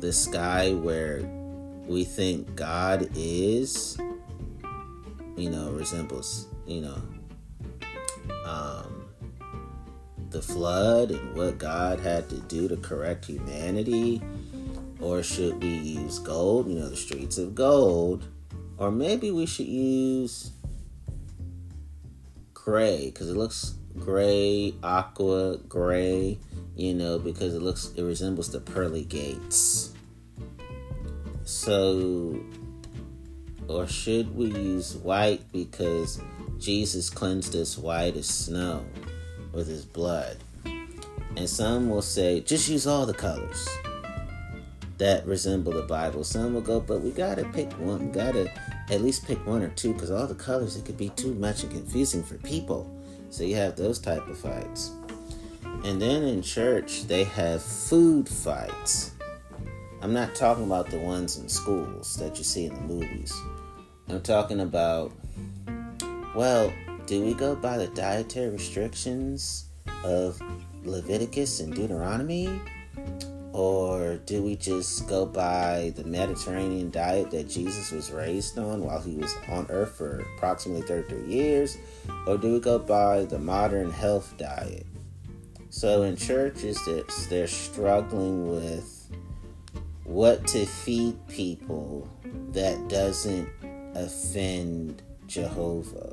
[0.00, 1.20] the sky where
[1.86, 3.98] we think God is?
[5.36, 7.02] You know, resembles, you know,
[8.44, 9.06] um,
[10.30, 14.22] the flood and what God had to do to correct humanity
[15.02, 16.68] or should we use gold?
[16.68, 18.28] You know, the streets of gold.
[18.78, 20.52] Or maybe we should use
[22.54, 26.38] gray because it looks gray, aqua, gray,
[26.76, 29.91] you know, because it looks, it resembles the pearly gates.
[31.52, 32.40] So,
[33.68, 36.20] or should we use white because
[36.58, 38.84] Jesus cleansed us white as snow
[39.52, 40.38] with his blood?
[41.36, 43.68] And some will say, just use all the colors
[44.96, 46.24] that resemble the Bible.
[46.24, 48.06] Some will go, but we gotta pick one.
[48.06, 48.50] We gotta
[48.90, 51.62] at least pick one or two because all the colors it could be too much
[51.62, 52.90] and confusing for people.
[53.28, 54.90] So you have those type of fights.
[55.84, 59.12] And then in church they have food fights.
[60.02, 63.32] I'm not talking about the ones in schools that you see in the movies.
[64.08, 65.12] I'm talking about
[66.34, 66.72] well,
[67.06, 69.66] do we go by the dietary restrictions
[70.02, 70.42] of
[70.82, 72.60] Leviticus and Deuteronomy?
[73.52, 79.00] Or do we just go by the Mediterranean diet that Jesus was raised on while
[79.00, 81.78] he was on earth for approximately 33 years?
[82.26, 84.86] Or do we go by the modern health diet?
[85.70, 86.80] So in churches,
[87.28, 88.91] they're struggling with
[90.04, 92.08] what to feed people
[92.50, 93.48] that doesn't
[93.94, 96.12] offend Jehovah.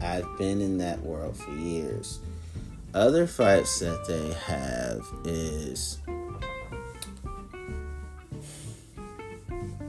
[0.00, 2.20] I've been in that world for years.
[2.94, 5.98] Other fights that they have is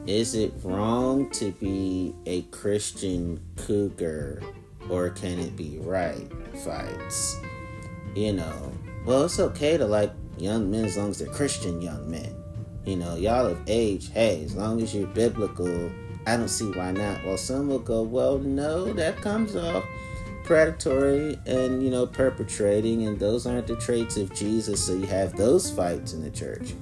[0.08, 4.42] Is it wrong to be a Christian cougar
[4.90, 6.28] or can it be right?
[6.64, 7.38] Fights.
[8.16, 8.74] You know,
[9.06, 12.41] well, it's okay to like young men as long as they're Christian young men.
[12.86, 15.92] You know, y'all of age, hey, as long as you're biblical,
[16.26, 17.24] I don't see why not.
[17.24, 19.84] Well, some will go, well, no, that comes off
[20.44, 25.38] predatory and, you know, perpetrating, and those aren't the traits of Jesus, so you have
[25.38, 26.74] those fights in the church.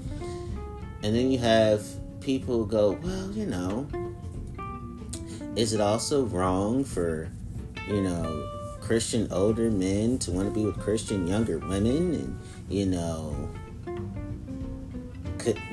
[1.03, 1.85] And then you have
[2.21, 3.87] people go, well, you know,
[5.55, 7.29] is it also wrong for,
[7.87, 12.13] you know, Christian older men to want to be with Christian younger women?
[12.15, 12.39] And,
[12.69, 13.48] you know,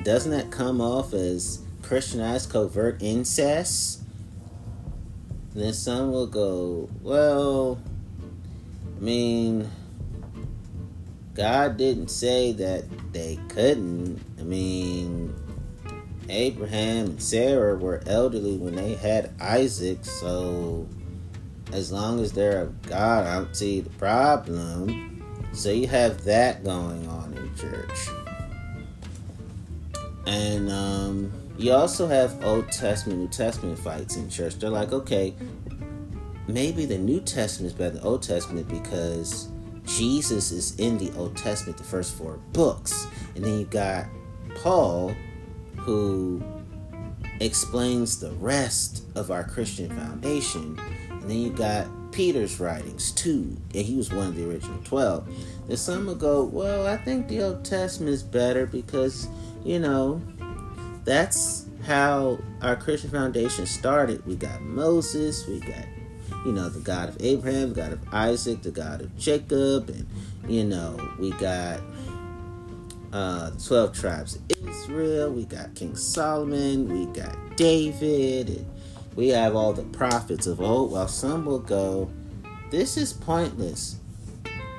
[0.03, 4.01] doesn't that come off as Christianized covert incest?
[5.57, 7.79] then some will go, well,
[8.95, 9.69] I mean,
[11.33, 14.21] God didn't say that they couldn't.
[14.39, 15.33] I mean,
[16.29, 20.87] Abraham and Sarah were elderly when they had Isaac, so
[21.73, 25.23] as long as they're of God, I don't see the problem.
[25.53, 28.09] So you have that going on in church.
[30.27, 34.55] And um, you also have Old Testament, New Testament fights in church.
[34.55, 35.33] They're like, okay,
[36.47, 39.47] maybe the New Testament is better than the Old Testament because
[39.85, 43.07] Jesus is in the Old Testament, the first four books.
[43.35, 44.07] And then you got
[44.55, 45.15] Paul
[45.77, 46.43] who
[47.39, 50.77] explains the rest of our Christian foundation.
[51.09, 55.67] And then you got Peter's writings too, and he was one of the original 12.
[55.67, 59.27] Then some will go, well, I think the Old Testament is better because,
[59.63, 60.21] you know,
[61.03, 64.25] that's how our Christian foundation started.
[64.25, 65.85] We got Moses, we got,
[66.45, 70.05] you know, the God of Abraham, God of Isaac, the God of Jacob, and,
[70.47, 71.81] you know, we got
[73.13, 78.65] uh, the 12 tribes of Israel, we got King Solomon, we got David, and
[79.15, 80.91] we have all the prophets of old.
[80.91, 82.11] While some will go,
[82.69, 83.96] this is pointless.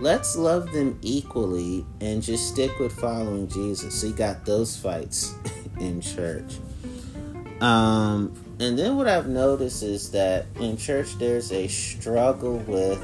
[0.01, 4.01] Let's love them equally and just stick with following Jesus.
[4.01, 5.35] So you got those fights
[5.81, 6.59] in church.
[7.61, 13.03] Um, and then what I've noticed is that in church there's a struggle with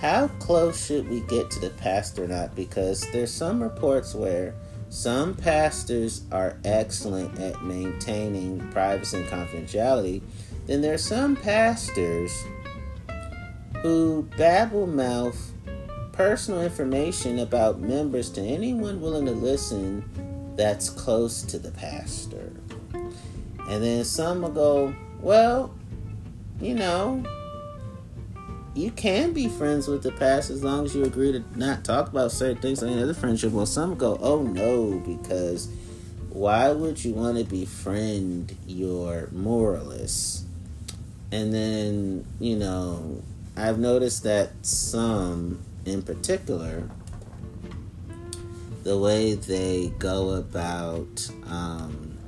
[0.00, 2.56] how close should we get to the pastor or not?
[2.56, 4.54] Because there's some reports where
[4.88, 10.20] some pastors are excellent at maintaining privacy and confidentiality.
[10.66, 12.36] Then there's some pastors
[13.80, 15.51] who babble mouth
[16.12, 20.04] personal information about members to anyone willing to listen
[20.56, 22.52] that's close to the pastor.
[23.68, 25.74] And then some will go, well,
[26.60, 27.24] you know,
[28.74, 32.08] you can be friends with the pastor as long as you agree to not talk
[32.08, 33.52] about certain things like other friendship.
[33.52, 35.68] Well, some go, oh no, because
[36.30, 40.44] why would you want to befriend your moralists?
[41.30, 43.22] And then, you know,
[43.56, 46.88] I've noticed that some in particular,
[48.84, 52.18] the way they go about um,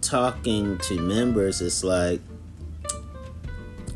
[0.00, 2.20] talking to members, is like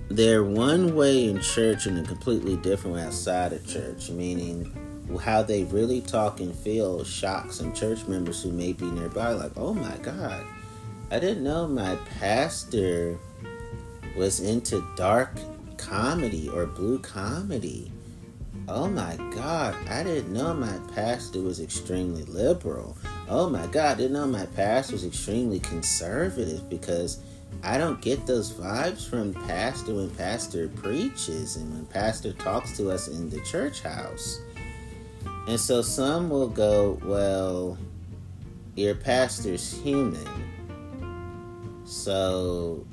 [0.09, 4.73] they're one way in church and a completely different way outside of church, meaning
[5.23, 9.53] how they really talk and feel shocks some church members who may be nearby, like,
[9.57, 10.45] oh my God,
[11.11, 13.19] I didn't know my pastor
[14.17, 15.31] was into dark
[15.77, 17.93] comedy or blue comedy.
[18.69, 22.97] Oh my God, I didn't know my pastor was extremely liberal
[23.29, 27.21] oh my God, I didn't know my pastor was extremely conservative because
[27.63, 32.91] I don't get those vibes from pastor when pastor preaches and when pastor talks to
[32.91, 34.41] us in the church house.
[35.47, 37.79] And so some will go, well,
[38.75, 40.27] your pastor's human.
[41.85, 42.87] So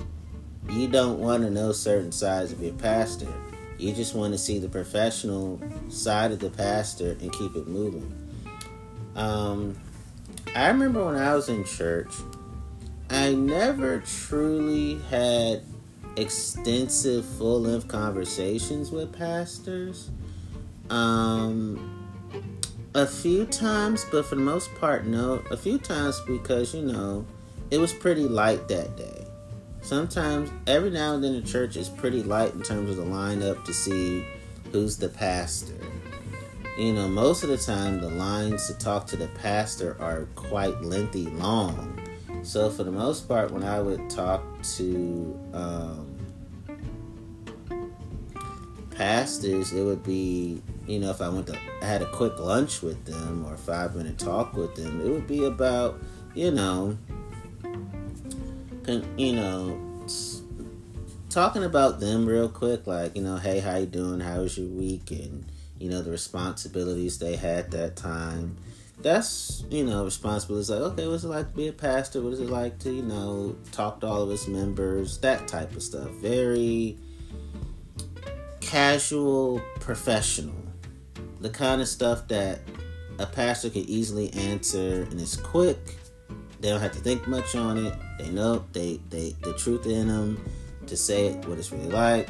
[0.69, 3.31] you don't want to know certain sides of your pastor.
[3.77, 8.13] You just want to see the professional side of the pastor and keep it moving.
[9.15, 9.77] Um,
[10.55, 12.13] I remember when I was in church,
[13.09, 15.63] I never truly had
[16.15, 20.09] extensive full length conversations with pastors.
[20.89, 22.00] Um,
[22.93, 25.41] a few times, but for the most part, no.
[25.49, 27.25] A few times because, you know,
[27.69, 29.25] it was pretty light that day.
[29.81, 33.63] sometimes every now and then the church is pretty light in terms of the lineup
[33.65, 34.23] to see
[34.71, 35.73] who's the pastor.
[36.77, 40.81] You know, most of the time the lines to talk to the pastor are quite
[40.81, 41.99] lengthy, long.
[42.43, 44.43] So for the most part, when I would talk
[44.77, 46.15] to um,
[48.91, 53.05] pastors, it would be you know if I went to had a quick lunch with
[53.05, 56.01] them or a five minute talk with them, it would be about
[56.33, 56.97] you know,
[58.83, 60.05] con, you know,
[61.29, 64.19] talking about them real quick, like you know, hey, how you doing?
[64.19, 65.11] How was your week?
[65.11, 65.45] And
[65.77, 68.57] you know, the responsibilities they had that time.
[68.99, 72.21] That's you know, responsibilities like okay, what's it like to be a pastor?
[72.21, 75.17] What is it like to you know talk to all of its members?
[75.19, 76.09] That type of stuff.
[76.11, 76.97] Very
[78.59, 80.70] casual, professional.
[81.41, 82.59] The kind of stuff that
[83.19, 85.97] a pastor can easily answer and it's quick
[86.61, 87.93] they don't have to think much on it.
[88.19, 90.43] They know they they the truth in them
[90.85, 92.29] to say it what it's really like.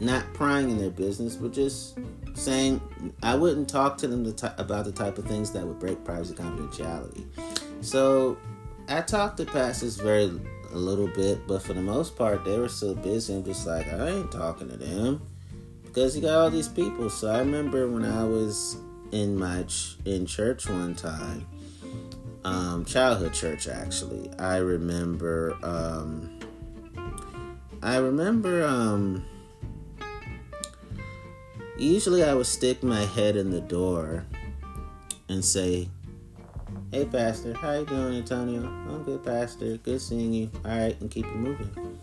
[0.00, 1.98] Not prying in their business, but just
[2.34, 2.80] saying
[3.22, 7.26] I wouldn't talk to them about the type of things that would break privacy confidentiality.
[7.82, 8.38] So
[8.88, 10.32] I talked to pastors very
[10.72, 13.34] a little bit, but for the most part, they were so busy.
[13.34, 15.20] I'm just like I ain't talking to them
[15.98, 17.10] because you got all these people.
[17.10, 18.76] So I remember when I was
[19.10, 21.44] in my ch- in church one time
[22.44, 24.30] um, childhood church actually.
[24.38, 26.38] I remember um,
[27.82, 29.24] I remember um,
[31.76, 34.24] usually I would stick my head in the door
[35.28, 35.88] and say,
[36.92, 38.62] Hey Pastor, how you doing, Antonio?
[38.62, 39.78] I'm good, Pastor.
[39.78, 40.48] Good seeing you.
[40.64, 41.98] Alright, and keep it moving.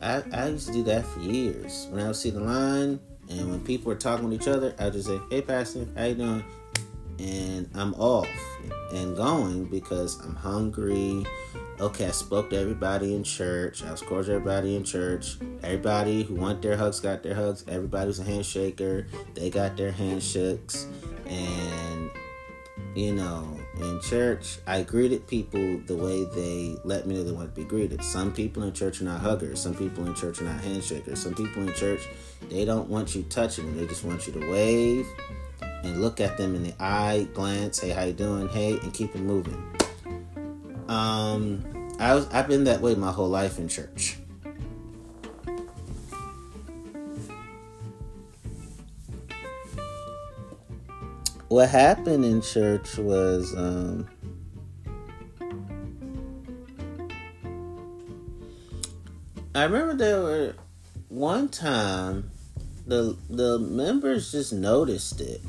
[0.00, 1.86] I, I used to do that for years.
[1.90, 2.98] When I would see the line
[3.30, 6.14] and when people are talking with each other, I'd just say, Hey Pastor, how you
[6.14, 6.44] doing?
[7.20, 8.28] and I'm off
[8.92, 11.24] and going because I'm hungry.
[11.78, 13.84] Okay, I spoke to everybody in church.
[13.84, 15.36] I was everybody in church.
[15.62, 17.64] Everybody who want their hugs got their hugs.
[17.68, 20.86] Everybody who's a handshaker, they got their handshakes.
[21.26, 22.10] And
[22.94, 27.54] you know, in church, I greeted people the way they let me know they want
[27.54, 28.02] to be greeted.
[28.04, 29.60] Some people in church are not huggers.
[29.60, 31.18] Some people in church are not handshakers.
[31.18, 32.00] Some people in church,
[32.48, 33.76] they don't want you touching them.
[33.76, 35.06] They just want you to wave
[35.82, 38.48] and look at them in the eye, glance, hey, how you doing?
[38.48, 39.62] Hey, and keep it moving.
[40.88, 44.18] Um, I was I've been that way my whole life in church.
[51.50, 54.06] What happened in church was um,
[59.52, 60.54] I remember there were
[61.08, 62.30] one time
[62.86, 65.40] the the members just noticed it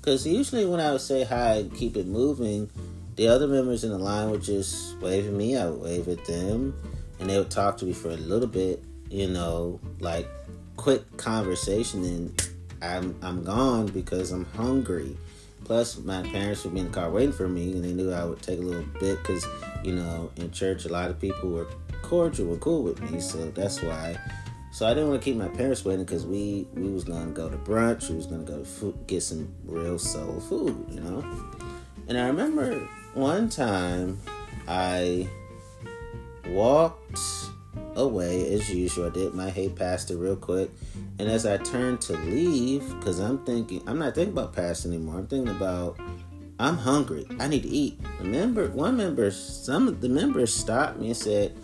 [0.00, 2.70] because usually when I would say hi and keep it moving,
[3.16, 5.58] the other members in the line would just wave at me.
[5.58, 6.74] I would wave at them,
[7.18, 8.82] and they would talk to me for a little bit.
[9.10, 10.26] You know, like
[10.78, 12.50] quick conversation, and
[12.80, 15.18] I'm I'm gone because I'm hungry.
[15.70, 18.24] Plus, my parents would be in the car waiting for me, and they knew I
[18.24, 19.46] would take a little bit because,
[19.84, 21.68] you know, in church, a lot of people were
[22.02, 24.18] cordial and cool with me, so that's why
[24.72, 27.48] so I didn't want to keep my parents waiting because we we was gonna go
[27.48, 28.10] to brunch.
[28.10, 31.24] We was gonna go to food, get some real soul food, you know.
[32.08, 32.76] And I remember
[33.14, 34.18] one time
[34.66, 35.28] I
[36.48, 37.20] walked
[37.94, 39.06] away as usual.
[39.06, 40.70] I did my hey pastor real quick,
[41.20, 45.18] and as I turned to leave, because I'm thinking I'm not thinking about pastor anymore.
[45.18, 46.00] I'm thinking about
[46.58, 47.26] I'm hungry.
[47.38, 48.00] I need to eat.
[48.22, 51.54] Member, one member, some of the members stopped me and said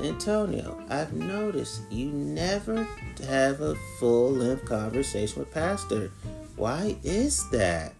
[0.00, 2.86] Antonio, I've noticed you never
[3.26, 6.10] have a full length conversation with Pastor.
[6.56, 7.94] Why is that?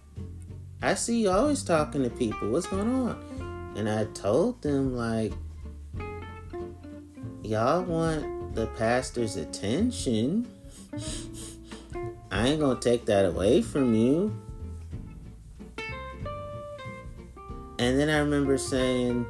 [0.83, 2.51] I see you always talking to people.
[2.51, 3.73] What's going on?
[3.75, 5.33] And I told them, like,
[7.41, 10.47] y'all want the pastor's attention.
[12.31, 14.35] I ain't gonna take that away from you.
[17.79, 19.25] And then I remember saying,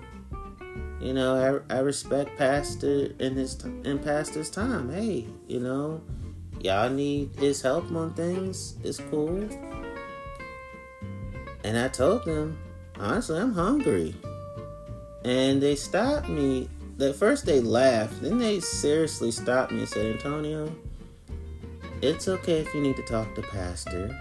[1.01, 4.91] you know, I, I respect Pastor in his in Pastor's time.
[4.91, 6.01] Hey, you know,
[6.59, 8.75] y'all need his help on things.
[8.83, 9.47] It's cool.
[11.63, 12.57] And I told them,
[12.99, 14.15] honestly, I'm hungry.
[15.25, 16.69] And they stopped me.
[16.99, 20.73] At first they laughed, then they seriously stopped me and said, Antonio,
[22.01, 24.17] it's okay if you need to talk to Pastor.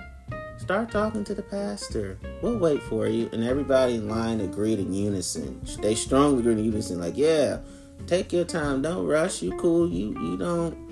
[0.58, 2.18] Start talking to the pastor.
[2.42, 3.28] We'll wait for you.
[3.32, 5.60] And everybody in line agreed in unison.
[5.80, 7.58] They strongly agreed in unison, like, yeah,
[8.06, 8.82] take your time.
[8.82, 9.42] Don't rush.
[9.42, 9.88] You cool.
[9.88, 10.86] You you don't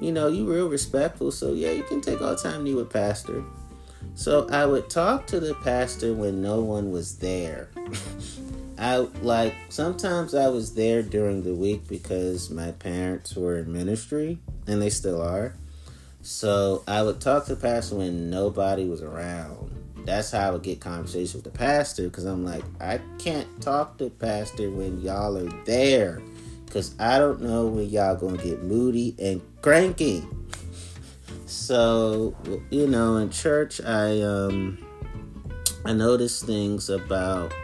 [0.00, 1.30] you know, you real respectful.
[1.30, 3.44] So yeah, you can take all the time you with pastor.
[4.14, 7.70] So I would talk to the pastor when no one was there.
[8.78, 14.38] I like sometimes I was there during the week because my parents were in ministry
[14.66, 15.54] and they still are.
[16.20, 19.70] So I would talk to the pastor when nobody was around.
[20.04, 23.98] That's how I would get conversation with the pastor because I'm like, I can't talk
[23.98, 26.22] to pastor when y'all are there
[26.64, 30.24] because I don't know when y'all gonna get moody and cranky.
[31.46, 32.36] So
[32.68, 34.84] you know, in church, I um
[35.86, 37.54] I noticed things about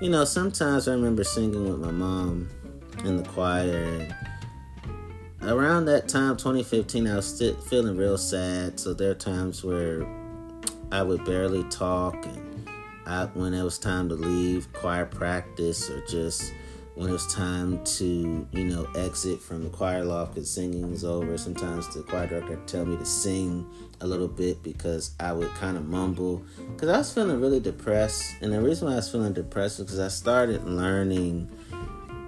[0.00, 2.48] you know, sometimes I remember singing with my mom
[3.04, 3.82] in the choir.
[3.82, 4.14] And
[5.42, 8.78] around that time, 2015, I was feeling real sad.
[8.80, 10.06] So there are times where
[10.90, 12.14] I would barely talk.
[12.26, 12.68] And
[13.06, 16.52] I, when it was time to leave choir practice or just
[16.94, 21.04] when it was time to, you know, exit from the choir loft because singing is
[21.04, 23.64] over, sometimes the choir director would tell me to sing
[24.00, 28.34] a little bit because I would kind of mumble because I was feeling really depressed.
[28.40, 31.48] And the reason why I was feeling depressed was because I started learning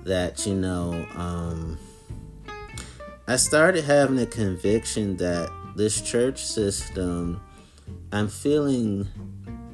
[0.05, 1.77] that, you know, um,
[3.31, 7.41] I started having a conviction that this church system,
[8.11, 9.07] I'm feeling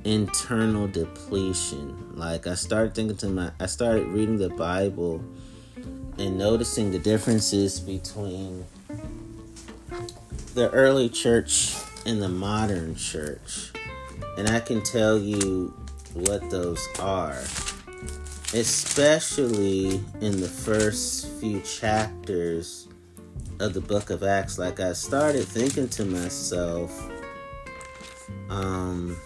[0.04, 2.14] internal depletion.
[2.14, 5.24] Like I started thinking to my I started reading the Bible
[6.18, 8.66] and noticing the differences between
[10.52, 13.72] the early church and the modern church.
[14.36, 15.74] And I can tell you
[16.12, 17.42] what those are.
[18.52, 22.86] Especially in the first few chapters
[23.61, 24.59] of the book of Acts.
[24.59, 27.11] Like I started thinking to myself,
[28.48, 29.16] um,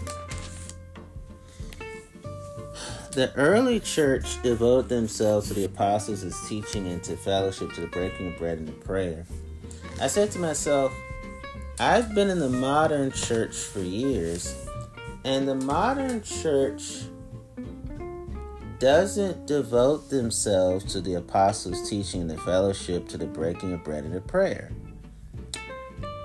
[3.13, 8.33] the early church devoted themselves to the apostles' teaching and to fellowship, to the breaking
[8.33, 9.27] of bread and to prayer.
[10.01, 10.93] I said to myself,
[11.79, 14.67] I've been in the modern church for years,
[15.25, 17.05] and the modern church
[18.81, 24.05] doesn't devote themselves to the apostles' teaching and the fellowship, to the breaking of bread
[24.05, 24.73] and the prayer.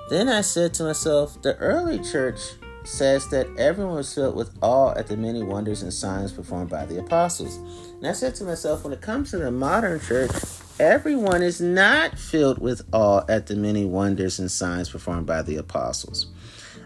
[0.09, 2.39] Then I said to myself, the early church
[2.85, 6.85] says that everyone was filled with awe at the many wonders and signs performed by
[6.85, 7.57] the apostles.
[7.97, 10.31] And I said to myself, when it comes to the modern church,
[10.79, 15.57] everyone is not filled with awe at the many wonders and signs performed by the
[15.57, 16.27] apostles.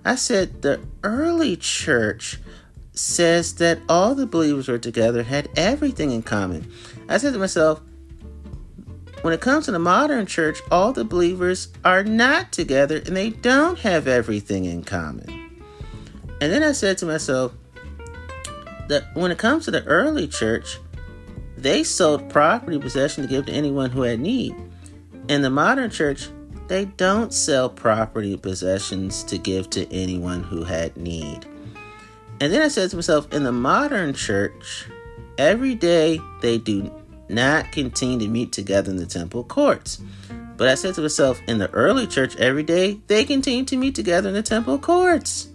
[0.05, 2.39] I said the early church
[2.99, 6.69] says that all the believers were together, had everything in common.
[7.07, 7.81] I said to myself,
[9.21, 13.29] when it comes to the modern church, all the believers are not together and they
[13.31, 15.29] don't have everything in common.
[16.41, 17.53] And then I said to myself
[18.87, 20.79] that when it comes to the early church,
[21.57, 24.55] they sold property possession to give to anyone who had need.
[25.27, 26.29] In the modern church,
[26.67, 31.45] they don't sell property possessions to give to anyone who had need.
[32.41, 34.87] And then I said to myself, in the modern church,
[35.37, 36.91] every day they do
[37.27, 40.01] not continue to meet together in the temple courts.
[40.55, 43.95] But I said to myself, in the early church, every day they continue to meet
[43.95, 45.49] together in the temple courts.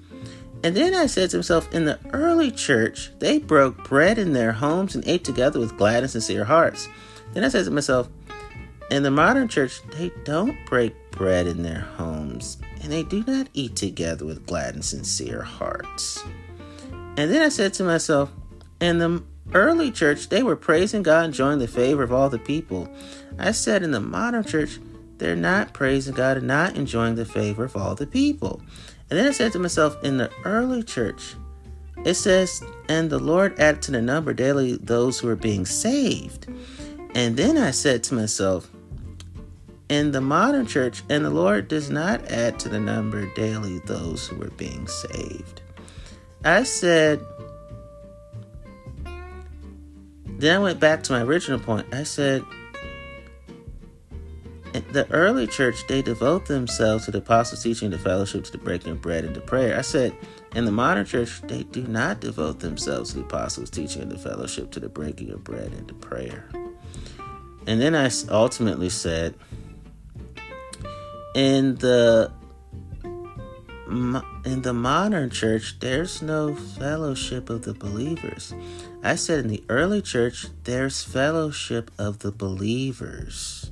[0.62, 4.52] And then I said to myself, in the early church, they broke bread in their
[4.52, 6.88] homes and ate together with glad and sincere hearts.
[7.34, 8.08] Then I said to myself,
[8.90, 13.48] in the modern church, they don't break bread in their homes and they do not
[13.54, 16.22] eat together with glad and sincere hearts.
[17.16, 18.32] And then I said to myself,
[18.80, 22.38] in the early church, they were praising God, and enjoying the favor of all the
[22.38, 22.88] people.
[23.38, 24.80] I said, in the modern church,
[25.18, 28.60] they're not praising God and not enjoying the favor of all the people.
[29.10, 31.36] And then I said to myself, in the early church,
[32.04, 36.48] it says, and the Lord added to the number daily those who are being saved.
[37.14, 38.70] And then I said to myself,
[39.88, 44.26] in the modern church, and the Lord does not add to the number daily those
[44.26, 45.62] who are being saved.
[46.44, 47.20] I said,
[50.26, 51.86] then I went back to my original point.
[51.92, 52.42] I said,
[54.94, 58.92] the early church they devote themselves to the apostles' teaching, the fellowship, to the breaking
[58.92, 59.76] of bread, and to prayer.
[59.76, 60.14] I said,
[60.54, 64.18] in the modern church, they do not devote themselves to the apostles' teaching and the
[64.18, 66.48] fellowship, to the breaking of bread, and to prayer.
[67.66, 69.34] And then I ultimately said,
[71.34, 72.30] in the
[74.44, 78.52] in the modern church, there's no fellowship of the believers.
[79.02, 83.70] I said in the early church, there's fellowship of the believers.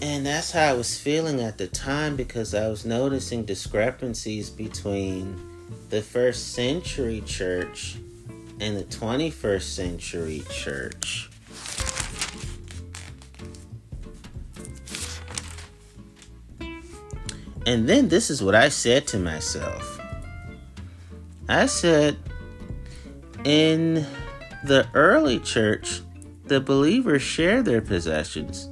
[0.00, 5.40] And that's how I was feeling at the time because I was noticing discrepancies between
[5.90, 7.96] the first century church
[8.60, 11.30] and the 21st century church.
[17.66, 20.00] And then this is what I said to myself
[21.48, 22.16] I said,
[23.44, 24.06] in
[24.64, 26.00] the early church,
[26.46, 28.68] the believers share their possessions.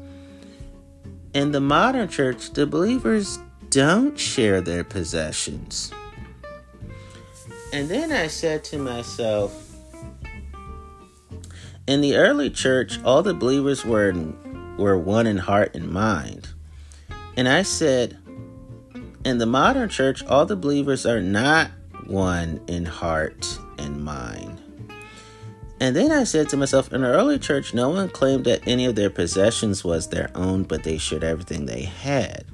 [1.35, 3.39] In the modern church, the believers
[3.69, 5.93] don't share their possessions.
[7.75, 9.75] And then I said to myself,
[11.87, 16.49] in the early church, all the believers were in, were one in heart and mind.
[17.37, 18.19] And I said,
[19.25, 21.71] in the modern church, all the believers are not
[22.07, 24.61] one in heart and mind.
[25.81, 28.87] And then I said to myself, in the early church, no one claimed that any
[28.87, 32.45] of their possessions was their own, but they shared everything they had.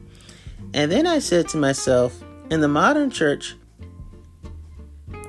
[0.73, 3.55] And then I said to myself, in the modern church,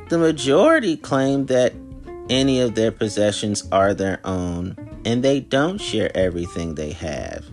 [0.08, 1.74] the majority claim that
[2.30, 7.46] any of their possessions are their own, and they don't share everything they have.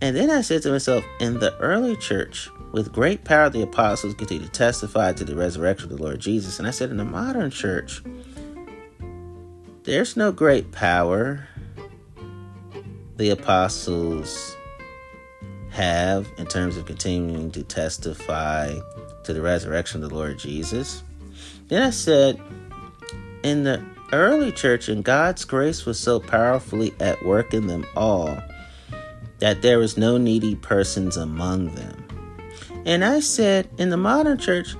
[0.00, 4.14] And then I said to myself, in the early church, with great power, the apostles
[4.14, 6.58] continue to testify to the resurrection of the Lord Jesus.
[6.58, 8.02] And I said, in the modern church,
[9.84, 11.46] there's no great power
[13.16, 14.56] the apostles
[15.70, 18.74] have in terms of continuing to testify
[19.22, 21.04] to the resurrection of the Lord Jesus.
[21.68, 22.40] Then I said,
[23.44, 28.36] in the early church, and God's grace was so powerfully at work in them all
[29.38, 32.03] that there was no needy persons among them.
[32.86, 34.76] And I said, in the modern church,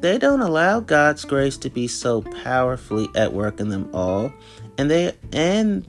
[0.00, 4.32] they don't allow God's grace to be so powerfully at work in them all,
[4.76, 5.86] and they and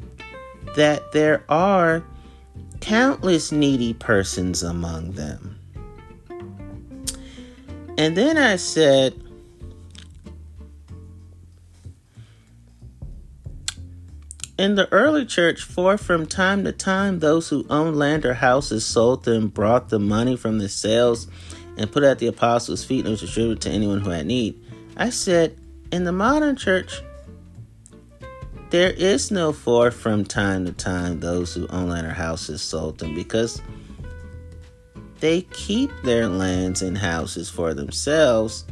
[0.76, 2.03] that there are
[2.80, 5.60] countless needy persons among them.
[7.97, 9.14] And then I said,
[14.60, 18.86] In the early church, for from time to time those who owned land or houses
[18.86, 21.28] sold them, brought the money from the sales,
[21.78, 24.62] and put at the apostles' feet and was distributed to anyone who had need.
[24.97, 25.57] I said,
[25.93, 27.01] in the modern church,
[28.70, 32.97] there is no for from time to time those who own land or houses sold
[32.97, 33.62] them because
[35.22, 38.66] they keep their lands and houses for themselves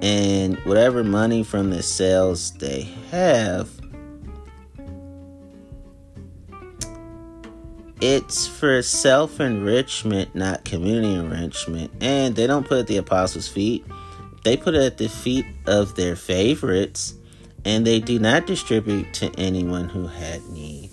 [0.00, 3.75] and whatever money from the sales they have
[8.00, 11.90] it's for self enrichment, not community enrichment.
[12.00, 13.84] And they don't put at the apostles' feet,
[14.44, 17.14] they put it at the feet of their favorites,
[17.64, 20.90] and they do not distribute to anyone who had need.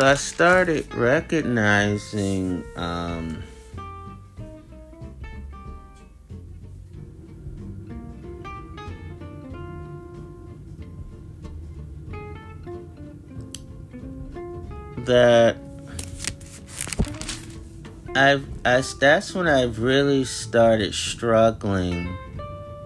[0.00, 3.42] So I started recognizing um,
[15.06, 15.56] that
[18.14, 22.16] I've I, that's when I've really started struggling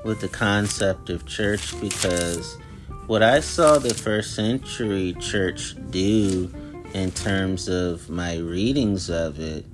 [0.05, 2.59] with the concept of church because
[3.07, 6.53] what I saw the first century church do
[6.93, 9.65] in terms of my readings of it,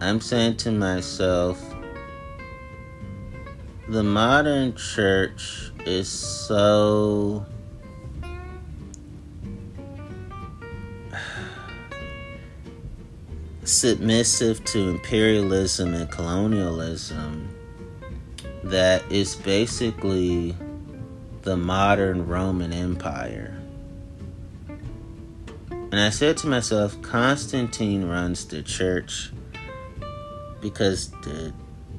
[0.00, 1.62] I'm saying to myself,
[3.88, 7.46] the modern church is so
[13.66, 17.48] submissive to imperialism and colonialism
[18.62, 20.56] that is basically
[21.42, 23.60] the modern Roman Empire.
[25.68, 29.30] And I said to myself, Constantine runs the church
[30.60, 31.52] because the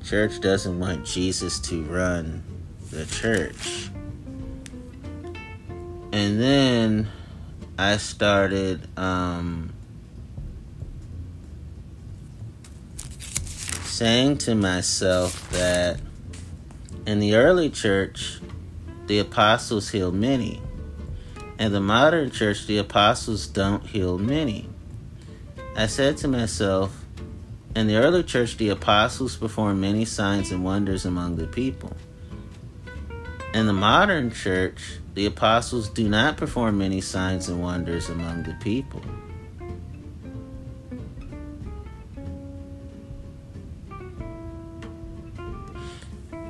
[0.04, 2.44] church doesn't want Jesus to run
[2.92, 3.90] the church.
[6.12, 7.08] And then
[7.78, 9.74] I started um,
[13.98, 16.00] saying to myself that
[17.08, 18.40] in the early church,
[19.08, 20.62] the apostles healed many.
[21.58, 24.70] In the modern church, the apostles don't heal many.
[25.76, 27.06] I said to myself,
[27.76, 31.98] in the early church, the apostles performed many signs and wonders among the people.
[33.56, 38.54] In the modern church, the apostles do not perform many signs and wonders among the
[38.62, 39.02] people.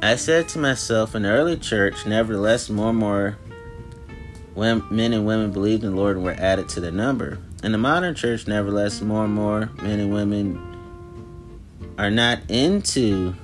[0.08, 3.38] I said to myself in the early church, nevertheless, more and more
[4.56, 7.40] men and women believed in the Lord and were added to the number.
[7.62, 13.36] In the modern church, nevertheless, more and more men and women are not into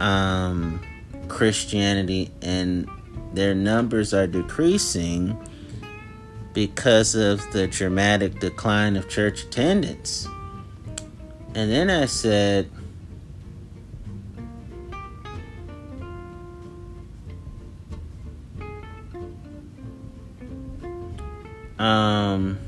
[0.00, 0.82] um,
[1.28, 2.86] Christianity and
[3.32, 5.34] their numbers are decreasing
[6.52, 10.26] because of the dramatic decline of church attendance.
[11.54, 12.70] And then I said,
[21.80, 22.58] um,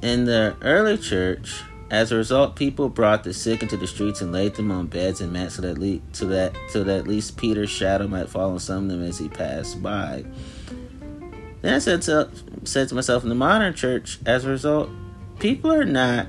[0.00, 4.32] in the early church, as a result, people brought the sick into the streets and
[4.32, 7.36] laid them on beds and mats so that, le- so that, so that at least
[7.36, 10.24] Peter's shadow might fall on some of them as he passed by.
[11.62, 12.30] Then I said to,
[12.64, 14.88] said to myself, in the modern church, as a result,
[15.40, 16.28] people are not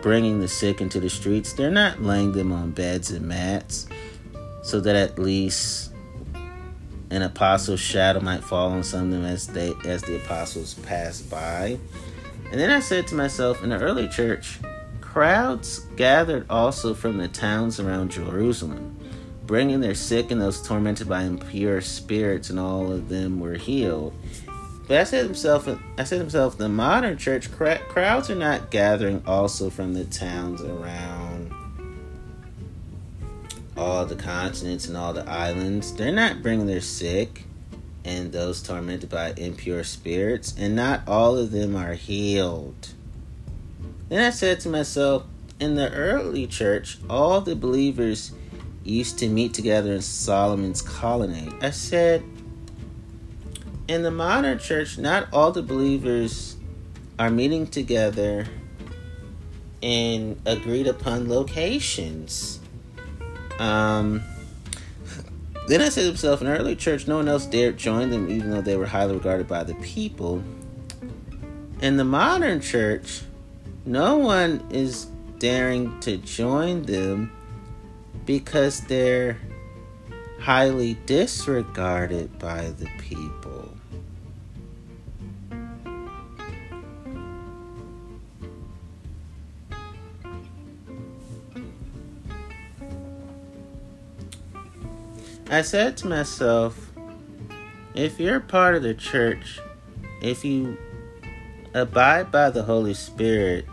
[0.00, 1.52] bringing the sick into the streets.
[1.52, 3.86] They're not laying them on beds and mats
[4.62, 5.89] so that at least
[7.10, 11.28] an apostle's shadow might fall on some of them as they as the apostles passed
[11.30, 11.78] by.
[12.50, 14.58] And then I said to myself, in the early church,
[15.00, 18.96] crowds gathered also from the towns around Jerusalem,
[19.46, 24.14] bringing their sick and those tormented by impure spirits, and all of them were healed.
[24.88, 28.70] But I said to myself, I said to myself, the modern church crowds are not
[28.70, 31.29] gathering also from the towns around
[33.80, 35.92] all the continents and all the islands.
[35.94, 37.44] They're not bringing their sick
[38.04, 42.88] and those tormented by impure spirits, and not all of them are healed.
[44.08, 45.24] Then I said to myself,
[45.58, 48.32] in the early church, all the believers
[48.84, 51.52] used to meet together in Solomon's colonnade.
[51.60, 52.22] I said,
[53.88, 56.56] in the modern church, not all the believers
[57.18, 58.46] are meeting together
[59.80, 62.59] in agreed upon locations.
[63.60, 64.22] Um,
[65.68, 68.28] then I said to myself, in the early church, no one else dared join them,
[68.30, 70.42] even though they were highly regarded by the people.
[71.80, 73.22] In the modern church,
[73.84, 75.06] no one is
[75.38, 77.32] daring to join them
[78.24, 79.38] because they're
[80.40, 83.39] highly disregarded by the people.
[95.52, 96.92] I said to myself,
[97.92, 99.58] if you're part of the church,
[100.22, 100.78] if you
[101.74, 103.66] abide by the Holy Spirit,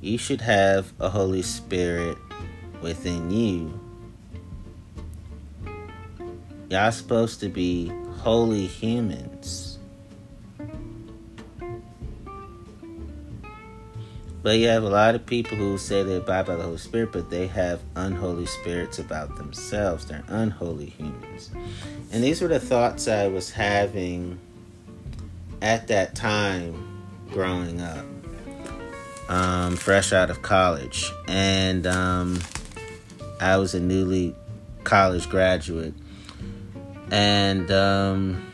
[0.00, 2.16] you should have a Holy Spirit
[2.80, 3.78] within you.
[6.70, 9.27] Y'all supposed to be holy humans.
[14.42, 17.12] But you have a lot of people who say they abide by the Holy Spirit,
[17.12, 20.06] but they have unholy spirits about themselves.
[20.06, 21.50] They're unholy humans.
[22.12, 24.38] And these were the thoughts I was having
[25.60, 28.06] at that time growing up,
[29.28, 31.10] um, fresh out of college.
[31.26, 32.40] And um,
[33.40, 34.36] I was a newly
[34.84, 35.94] college graduate.
[37.10, 37.70] And.
[37.70, 38.47] Um,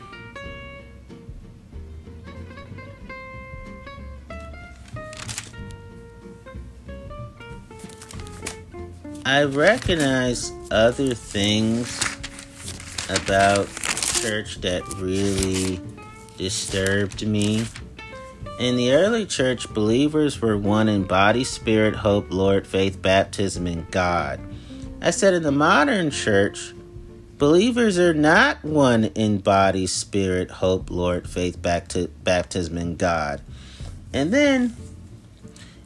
[9.27, 11.99] I recognize other things
[13.09, 13.67] about
[14.21, 15.81] church that really
[16.37, 17.65] disturbed me.
[18.59, 23.89] In the early church, believers were one in body, spirit, hope, Lord, faith, baptism, and
[23.89, 24.39] God.
[25.01, 26.75] I said in the modern church,
[27.39, 33.41] believers are not one in body, spirit, hope, Lord, faith, baptism, and God.
[34.13, 34.75] And then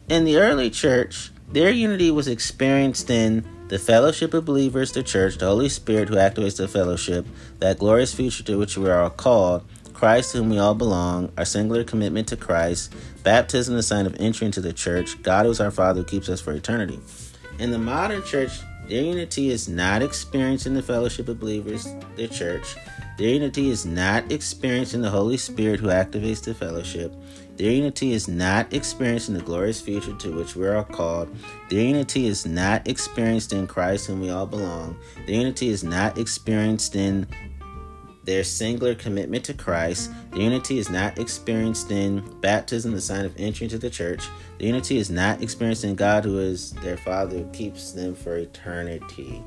[0.09, 5.37] in the early church, their unity was experienced in the fellowship of believers, the church,
[5.37, 7.25] the Holy Spirit who activates the fellowship,
[7.59, 11.31] that glorious future to which we are all called, Christ, to whom we all belong,
[11.37, 12.93] our singular commitment to Christ,
[13.23, 16.29] baptism, the sign of entry into the church, God who is our Father who keeps
[16.29, 16.99] us for eternity.
[17.59, 22.27] In the modern church, their unity is not experienced in the fellowship of believers, the
[22.27, 22.75] church.
[23.17, 27.13] Their unity is not experienced in the Holy Spirit who activates the fellowship.
[27.59, 31.35] Their unity is not experienced in the glorious future to which we are called.
[31.69, 34.97] Their unity is not experienced in Christ, whom we all belong.
[35.27, 37.27] Their unity is not experienced in
[38.23, 40.09] their singular commitment to Christ.
[40.31, 44.23] The unity is not experienced in baptism, the sign of entry into the church.
[44.57, 48.37] The unity is not experienced in God, who is their Father, who keeps them for
[48.37, 49.43] eternity.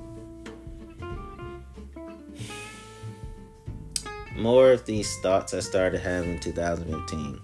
[4.36, 7.40] More of these thoughts I started having in 2015.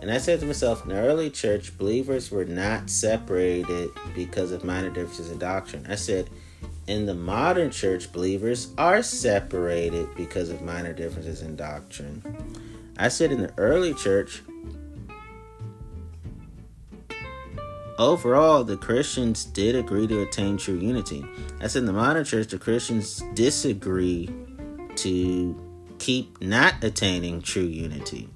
[0.00, 4.62] And I said to myself, in the early church, believers were not separated because of
[4.62, 5.86] minor differences in doctrine.
[5.88, 6.30] I said,
[6.86, 12.22] in the modern church, believers are separated because of minor differences in doctrine.
[12.96, 14.42] I said, in the early church,
[17.98, 21.24] overall, the Christians did agree to attain true unity.
[21.60, 24.30] As in the modern church, the Christians disagree
[24.96, 25.60] to
[25.98, 28.28] keep not attaining true unity.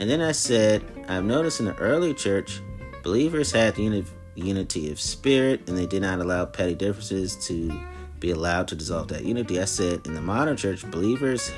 [0.00, 2.62] And then I said, I've noticed in the early church,
[3.02, 7.70] believers had uni- unity of spirit and they did not allow petty differences to
[8.18, 9.60] be allowed to dissolve that unity.
[9.60, 11.52] I said, in the modern church, believers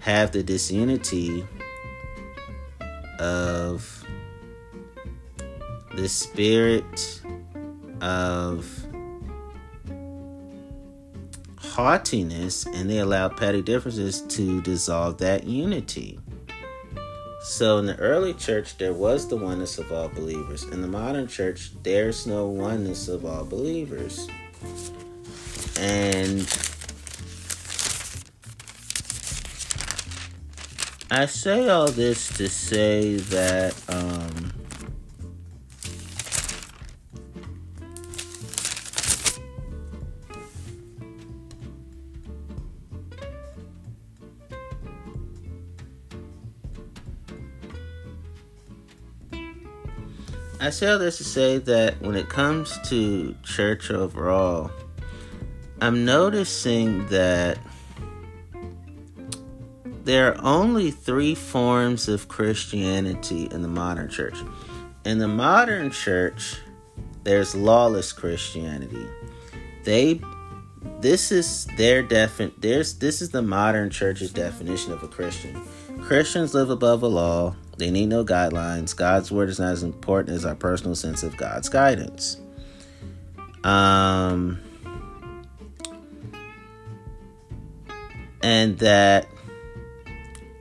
[0.00, 1.46] have the disunity
[3.18, 4.04] of
[5.94, 7.22] the spirit
[8.02, 8.84] of
[11.56, 16.20] haughtiness and they allow petty differences to dissolve that unity.
[17.48, 20.64] So in the early church, there was the oneness of all believers.
[20.64, 24.28] In the modern church, there's no oneness of all believers.
[25.80, 26.40] And
[31.10, 34.52] I say all this to say that um,
[50.60, 54.72] I say all this to say that when it comes to church overall,
[55.80, 57.58] I'm noticing that
[60.02, 64.36] there are only three forms of Christianity in the modern church.
[65.04, 66.56] In the modern church,
[67.22, 69.06] there's lawless Christianity.
[69.84, 70.20] They
[71.00, 75.62] this is their defin there's this is the modern church's definition of a Christian.
[76.00, 77.54] Christians live above the law.
[77.78, 78.94] They need no guidelines.
[78.94, 82.38] God's word is not as important as our personal sense of God's guidance.
[83.62, 84.60] Um,
[88.42, 89.28] and that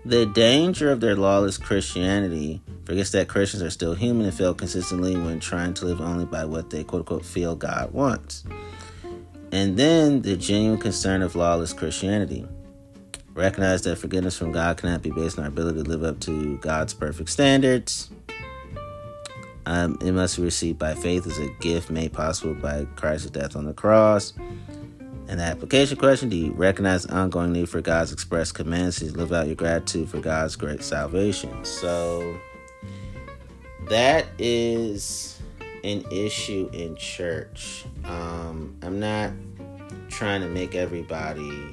[0.05, 5.17] the danger of their lawless Christianity forgets that Christians are still human and fail consistently
[5.17, 8.43] when trying to live only by what they quote unquote feel God wants.
[9.51, 12.47] And then the genuine concern of lawless Christianity.
[13.37, 16.57] Recognize that forgiveness from God cannot be based on our ability to live up to
[16.57, 18.09] God's perfect standards.
[19.67, 23.55] Um, it must be received by faith as a gift made possible by Christ's death
[23.55, 24.33] on the cross.
[25.27, 29.11] And the application question Do you recognize the ongoing need for God's express commands to
[29.11, 31.63] live out your gratitude for God's great salvation?
[31.63, 32.39] So,
[33.87, 35.39] that is
[35.83, 37.85] an issue in church.
[38.03, 39.31] Um, I'm not
[40.09, 41.71] trying to make everybody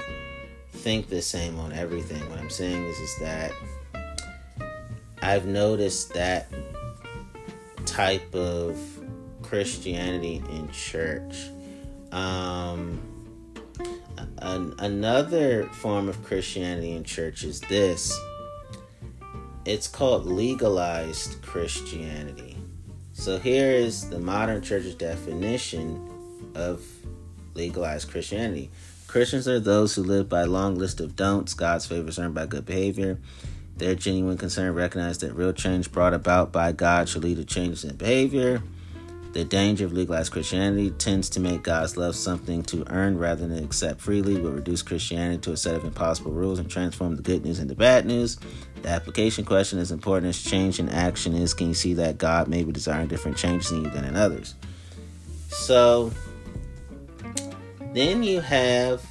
[0.85, 2.21] think the same on everything.
[2.29, 3.53] What I'm saying is, is that
[5.23, 6.47] I've noticed that
[7.87, 8.79] type of
[9.41, 11.49] Christianity in church.
[12.13, 13.01] Um,
[14.43, 18.15] an, another form of Christianity in church is this
[19.65, 22.59] it's called legalized Christianity.
[23.15, 26.85] So here is the modern church's definition of
[27.55, 28.71] legalized Christianity
[29.15, 31.55] Christians are those who live by a long list of don'ts.
[31.55, 33.21] God's favor is earned by good behavior.
[33.77, 37.85] Their genuine concern recognize that real change brought about by God should lead to changes
[37.85, 38.61] in behavior.
[39.33, 43.63] The danger of legalized Christianity tends to make God's love something to earn rather than
[43.63, 47.45] accept freely, will reduce Christianity to a set of impossible rules and transform the good
[47.45, 48.37] news into bad news.
[48.83, 52.49] The application question is important as change in action is can you see that God
[52.49, 54.57] may be desiring different changes in you than in others?
[55.51, 56.11] So,
[57.95, 59.03] then you have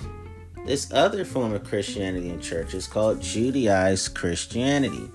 [0.65, 5.09] this other form of Christianity in churches called Judaized Christianity.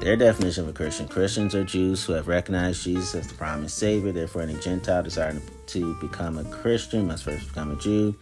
[0.00, 3.76] Their definition of a Christian Christians are Jews who have recognized Jesus as the promised
[3.76, 4.12] Savior.
[4.12, 8.16] Therefore, any Gentile desiring to become a Christian must first become a Jew.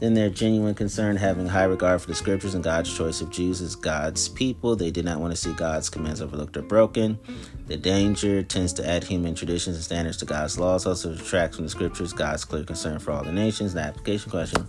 [0.00, 3.60] Then their genuine concern, having high regard for the scriptures and God's choice of Jews
[3.60, 4.74] as God's people.
[4.74, 7.18] They did not want to see God's commands overlooked or broken.
[7.66, 11.66] The danger tends to add human traditions and standards to God's laws, also detracts from
[11.66, 13.74] the scriptures, God's clear concern for all the nations.
[13.74, 14.66] The application question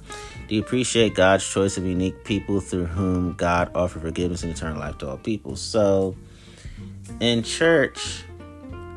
[0.47, 4.79] Do you appreciate God's choice of unique people through whom God offered forgiveness and eternal
[4.79, 5.55] life to all people?
[5.55, 6.15] So,
[7.21, 8.23] in church,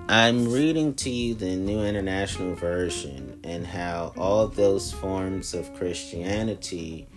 [0.06, 7.08] I'm reading to you the New International Version and how all those forms of Christianity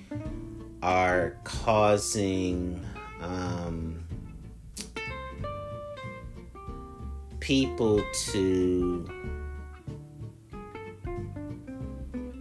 [0.81, 2.85] are causing
[3.19, 4.05] um,
[7.41, 8.01] people
[8.31, 9.09] to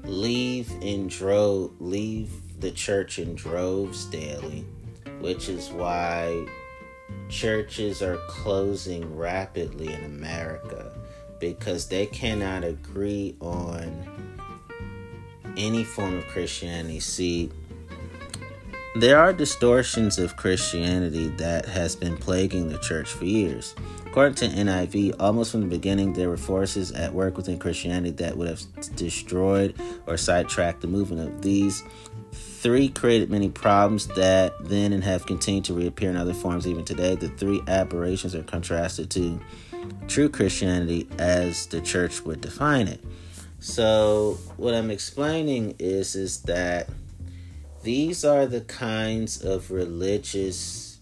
[0.05, 4.64] leave in drove leave the church in droves daily,
[5.18, 6.47] which is why
[7.28, 10.93] churches are closing rapidly in America
[11.39, 14.07] because they cannot agree on
[15.57, 17.01] any form of Christianity.
[17.01, 17.51] See,
[18.97, 23.74] there are distortions of Christianity that has been plaguing the church for years.
[24.07, 28.37] According to NIV, almost from the beginning, there were forces at work within Christianity that
[28.39, 28.62] would have
[28.97, 29.74] destroyed
[30.07, 31.83] or sidetracked the movement of these.
[32.37, 36.85] Three created many problems that then and have continued to reappear in other forms even
[36.85, 37.15] today.
[37.15, 39.41] The three aberrations are contrasted to
[40.09, 43.05] true Christianity as the church would define it.
[43.61, 46.89] So, what I'm explaining is is that
[47.83, 50.99] these are the kinds of religious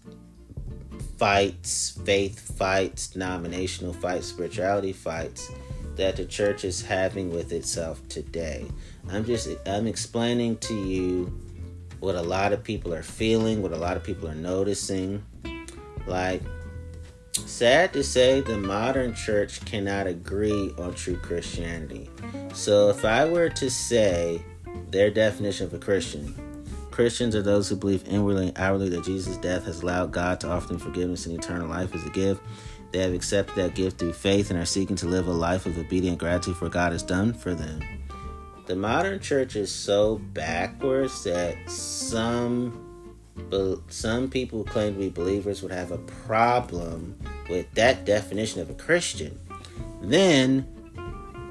[1.17, 5.51] fights, faith fights, denominational fights, spirituality fights
[5.95, 8.65] that the church is having with itself today.
[9.09, 11.25] I'm just I'm explaining to you
[11.99, 15.23] what a lot of people are feeling, what a lot of people are noticing.
[16.07, 16.41] Like
[17.33, 22.09] sad to say the modern church cannot agree on true Christianity.
[22.53, 24.43] So if I were to say
[24.89, 26.33] their definition of a Christian,
[26.91, 30.49] Christians are those who believe inwardly and outwardly that Jesus' death has allowed God to
[30.49, 32.41] offer them forgiveness and eternal life as a gift.
[32.91, 35.77] They have accepted that gift through faith and are seeking to live a life of
[35.77, 37.81] obedient gratitude for God has done for them.
[38.65, 42.81] The modern church is so backwards that some
[43.89, 47.17] some people who claim to be believers would have a problem
[47.49, 49.37] with that definition of a Christian.
[50.01, 50.65] Then,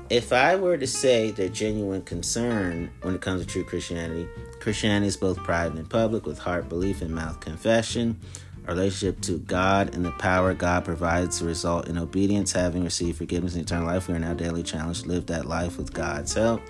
[0.08, 4.26] if I were to say their genuine concern when it comes to true Christianity
[4.64, 8.18] Christianity is both private and public, with heart belief and mouth confession.
[8.66, 13.18] Our relationship to God and the power God provides to result in obedience, having received
[13.18, 14.08] forgiveness and eternal life.
[14.08, 16.62] We are now daily challenged to live that life with God's help.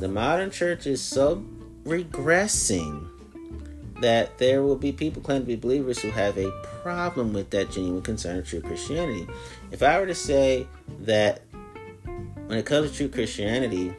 [0.00, 1.44] The modern church is so
[1.84, 3.06] regressing
[4.00, 6.50] that there will be people claiming to be believers who have a
[6.82, 9.28] problem with that genuine concern of true Christianity.
[9.70, 10.66] If I were to say
[11.00, 11.42] that
[12.46, 13.94] when it comes to true Christianity,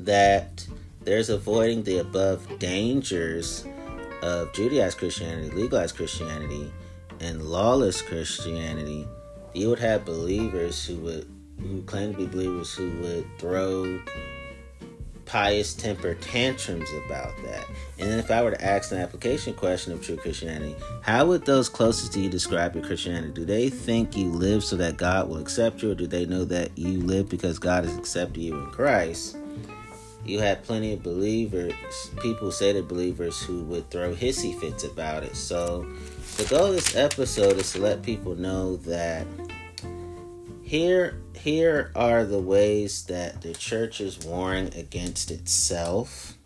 [0.00, 0.66] that
[1.04, 3.64] there's avoiding the above dangers
[4.20, 6.72] of Judaized Christianity, legalized Christianity,
[7.20, 9.06] and lawless Christianity.
[9.54, 11.30] You would have believers who would
[11.60, 14.00] who claim to be believers who would throw
[15.26, 17.66] pious temper tantrums about that.
[17.98, 21.44] And then if I were to ask an application question of true Christianity, how would
[21.44, 23.32] those closest to you describe your Christianity?
[23.32, 26.44] Do they think you live so that God will accept you, or do they know
[26.44, 29.36] that you live because God has accepted you in Christ?
[30.28, 31.72] you had plenty of believers,
[32.20, 35.36] people say they're believers who would throw hissy fits about it.
[35.36, 35.86] So,
[36.36, 39.26] the goal of this episode is to let people know that
[40.62, 46.36] here here are the ways that the church is warring against itself.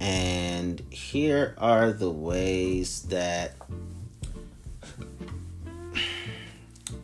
[0.00, 3.52] And here are the ways that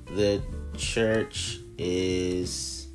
[0.06, 0.42] the
[0.76, 2.88] church is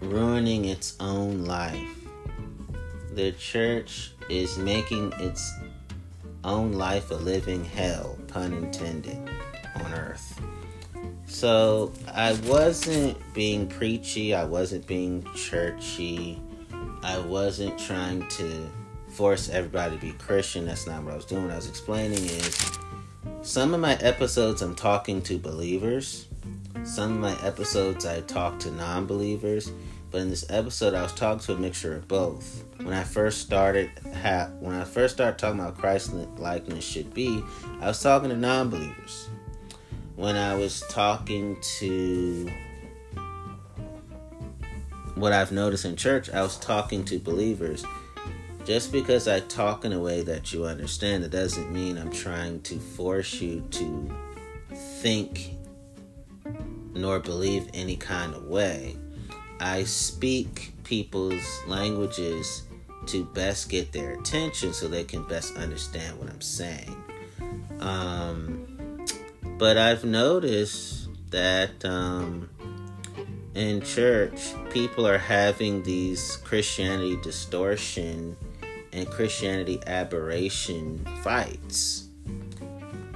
[0.00, 2.00] ruining its own life.
[3.12, 5.52] The church is making its
[6.42, 9.18] own life a living hell, pun intended,
[9.76, 10.42] on earth.
[11.26, 16.38] So I wasn't being preachy, I wasn't being churchy,
[17.02, 18.68] I wasn't trying to
[19.08, 20.66] force everybody to be Christian.
[20.66, 21.44] That's not what I was doing.
[21.44, 22.78] What I was explaining is
[23.40, 26.28] some of my episodes I'm talking to believers,
[26.84, 29.72] some of my episodes I talk to non believers,
[30.16, 32.64] but in this episode, I was talking to a mixture of both.
[32.78, 33.90] When I first started,
[34.22, 37.44] ha- when I first started talking about Christ likeness should be,
[37.82, 39.28] I was talking to non-believers.
[40.14, 42.50] When I was talking to
[45.16, 47.84] what I've noticed in church, I was talking to believers.
[48.64, 52.62] Just because I talk in a way that you understand, it doesn't mean I'm trying
[52.62, 54.16] to force you to
[54.72, 55.50] think
[56.94, 58.96] nor believe any kind of way.
[59.60, 62.62] I speak people's languages
[63.06, 66.96] to best get their attention so they can best understand what I'm saying.
[67.80, 69.04] Um,
[69.58, 72.48] but I've noticed that um,
[73.54, 78.36] in church, people are having these Christianity distortion
[78.92, 82.08] and Christianity aberration fights.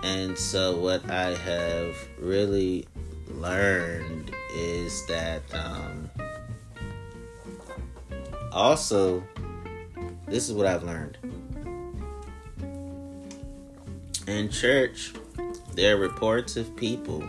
[0.02, 2.86] And so, what I have really
[3.28, 6.10] learned is that um,
[8.52, 9.22] also,
[10.26, 11.18] this is what I've learned.
[14.26, 15.12] In church,
[15.74, 17.24] there are reports of people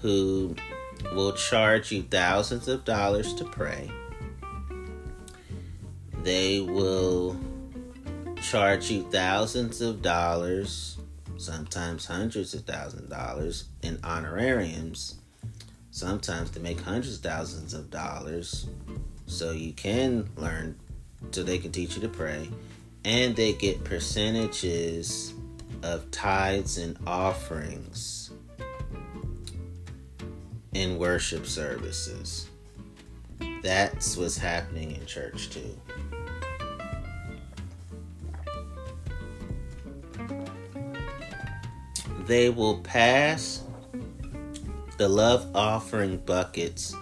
[0.00, 0.54] who
[1.12, 3.90] will charge you thousands of dollars to pray.
[6.22, 7.38] They will
[8.42, 10.98] charge you thousands of dollars,
[11.36, 15.16] sometimes hundreds of thousands of dollars in honorariums
[15.96, 18.68] sometimes to make hundreds of thousands of dollars.
[19.26, 20.78] So you can learn
[21.32, 22.48] so they can teach you to pray.
[23.04, 25.34] And they get percentages
[25.82, 28.30] of tithes and offerings
[30.74, 32.48] in worship services.
[33.62, 35.78] That's what's happening in church too.
[42.26, 43.62] They will pass
[44.98, 46.94] the love offering buckets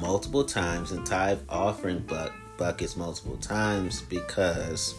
[0.00, 4.94] multiple times and tithe offering bu- buckets multiple times because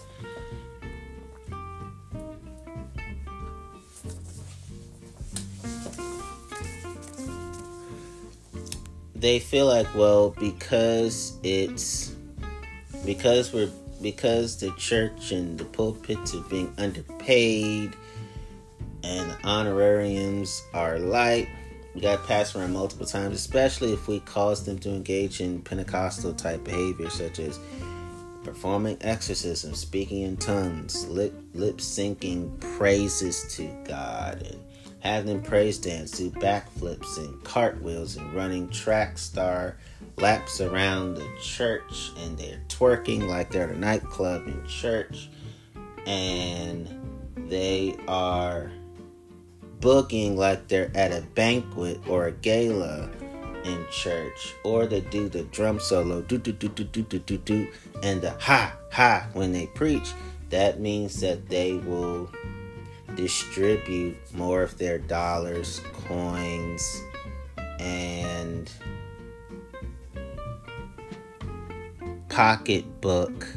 [9.15, 12.15] they feel like well because it's
[13.05, 13.69] because we're
[14.01, 17.95] because the church and the pulpits are being underpaid
[19.03, 21.47] and honorariums are light
[21.97, 26.31] we got passed around multiple times especially if we cause them to engage in pentecostal
[26.31, 27.59] type behavior such as
[28.43, 34.59] performing exorcisms, speaking in tongues lip lip syncing praises to god and
[34.99, 39.75] having praise dance, do backflips and cartwheels and running track star
[40.17, 45.29] laps around the church and they're twerking like they're at a nightclub in church
[46.05, 46.87] and
[47.49, 48.71] they are
[49.79, 53.09] booking like they're at a banquet or a gala
[53.63, 57.37] in church or they do the drum solo do do do do do do do
[57.37, 57.67] do
[58.01, 60.13] and the ha ha when they preach
[60.49, 62.29] that means that they will
[63.15, 67.01] distribute more of their dollars, coins,
[67.79, 68.71] and
[72.29, 73.47] pocketbook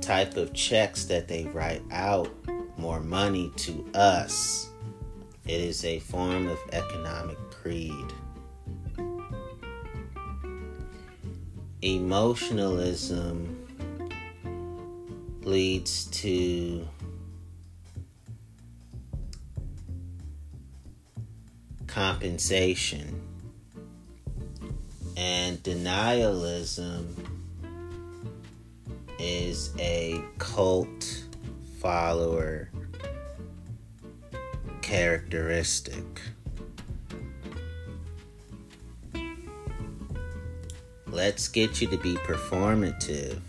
[0.00, 2.30] type of checks that they write out
[2.78, 4.68] more money to us.
[5.46, 8.12] It is a form of economic greed.
[11.82, 13.58] Emotionalism
[15.42, 16.86] leads to
[21.88, 23.20] compensation.
[25.16, 27.06] And denialism
[29.18, 31.24] is a cult
[31.80, 32.71] follower
[34.82, 36.20] characteristic.
[41.06, 43.40] Let's get you to be performative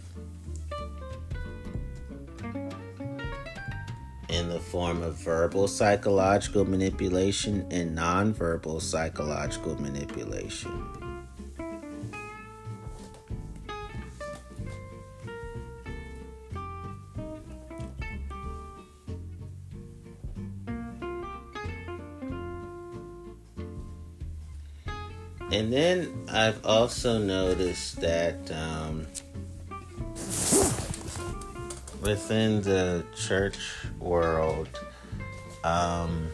[4.29, 11.25] in the form of verbal psychological manipulation and nonverbal psychological manipulation.
[25.53, 29.05] And then I've also noticed that um,
[32.01, 33.59] within the church
[33.99, 34.67] world,
[35.63, 36.31] um,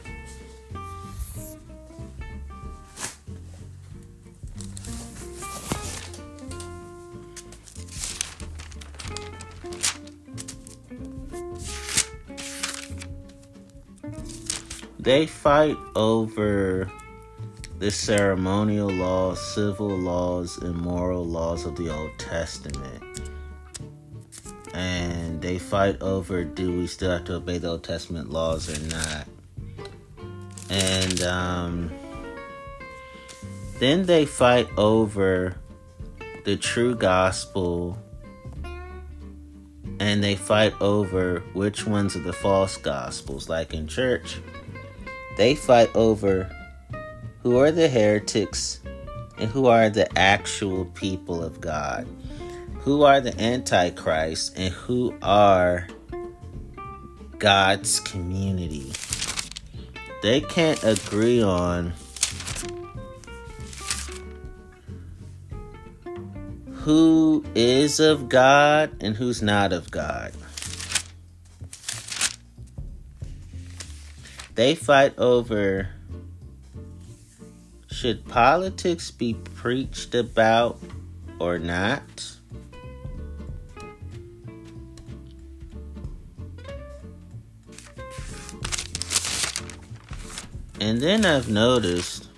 [14.97, 16.89] they fight over
[17.79, 23.03] the ceremonial laws, civil laws, and moral laws of the Old Testament
[24.73, 28.79] and they fight over do we still have to obey the Old Testament laws or
[28.87, 29.27] not.
[30.69, 31.91] And um,
[33.79, 35.57] then they fight over
[36.45, 37.97] the true gospel
[39.99, 43.49] and they fight over which ones are the false gospels.
[43.49, 44.37] Like in church,
[45.35, 46.49] they fight over
[47.43, 48.79] who are the heretics
[49.37, 52.07] and who are the actual people of God
[52.79, 55.87] who are the antichrist and who are
[57.37, 58.91] God's community.
[60.21, 61.93] They can't agree on
[66.71, 70.33] who is of God and who's not of God.
[74.55, 75.89] They fight over
[77.99, 80.79] should politics be preached about
[81.37, 82.37] or not?
[90.79, 92.29] And then I've noticed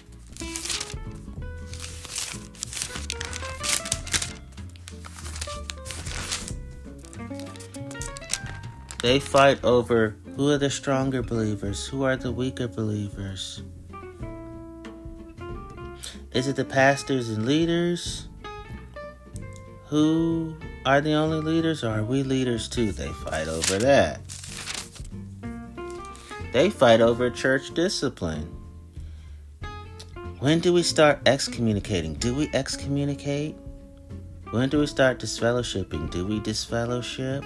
[9.03, 13.61] they fight over who are the stronger believers, who are the weaker believers.
[16.33, 18.27] Is it the pastors and leaders?
[19.87, 20.55] Who
[20.85, 22.93] are the only leaders, or are we leaders too?
[22.93, 24.21] They fight over that.
[26.53, 28.49] They fight over church discipline.
[30.39, 32.13] When do we start excommunicating?
[32.13, 33.55] Do we excommunicate?
[34.51, 36.11] When do we start disfellowshipping?
[36.11, 37.43] Do we disfellowship?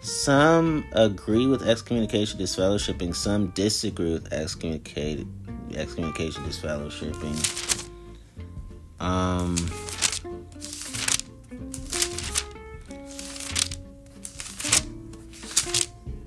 [0.00, 3.14] Some agree with excommunication, disfellowshipping.
[3.14, 5.32] Some disagree with excommunication,
[5.76, 7.88] excommunication, disfellowshipping.
[9.00, 9.56] Um,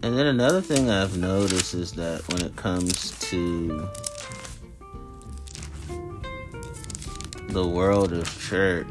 [0.03, 3.89] and then another thing I've noticed is that when it comes to
[7.49, 8.87] the world of church,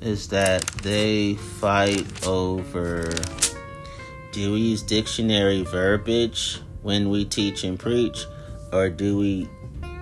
[0.00, 3.12] is that they fight over
[4.32, 8.26] do we use dictionary verbiage when we teach and preach?
[8.72, 9.48] Or do we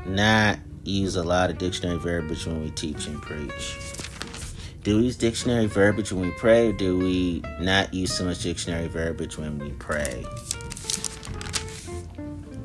[0.05, 3.77] not use a lot of dictionary verbiage when we teach and preach?
[4.83, 8.43] Do we use dictionary verbiage when we pray, or do we not use so much
[8.43, 10.25] dictionary verbiage when we pray?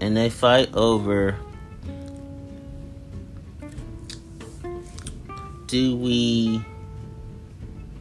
[0.02, 1.38] And they fight over
[5.68, 6.64] do we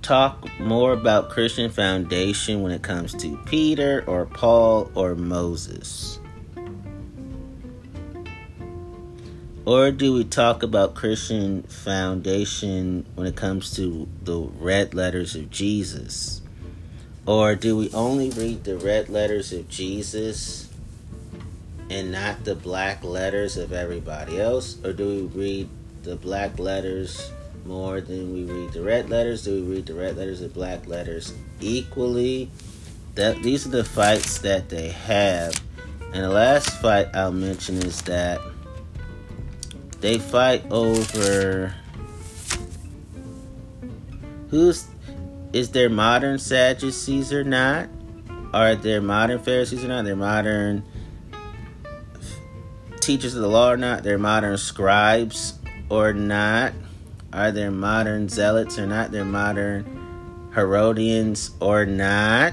[0.02, 6.18] talk more about Christian foundation when it comes to Peter or Paul or Moses?
[9.64, 15.50] Or do we talk about Christian foundation when it comes to the red letters of
[15.50, 16.42] Jesus?
[17.24, 20.68] Or do we only read the red letters of Jesus
[21.88, 24.84] and not the black letters of everybody else?
[24.84, 25.68] Or do we read
[26.02, 27.30] the black letters
[27.64, 29.44] more than we read the red letters?
[29.44, 32.50] Do we read the red letters and black letters equally?
[33.14, 35.54] That these are the fights that they have.
[36.12, 38.40] And the last fight I'll mention is that
[40.00, 41.74] they fight over
[44.48, 44.86] who's
[45.52, 47.88] is there modern Sadducees or not?
[48.54, 50.04] Are there modern Pharisees or not?
[50.04, 50.82] They're modern
[53.00, 54.02] teachers of the law or not?
[54.02, 55.58] They're modern scribes
[55.90, 56.72] or not?
[57.32, 59.10] Are there modern zealots or not?
[59.10, 62.52] They're modern Herodians or not?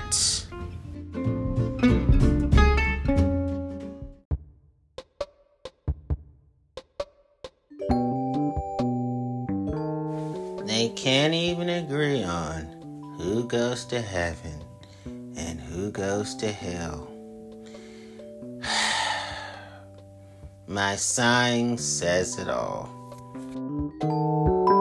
[10.66, 14.64] They can't even agree on who goes to heaven
[15.36, 17.12] and who goes to hell.
[20.68, 22.99] My sign says it all
[23.90, 24.79] thank you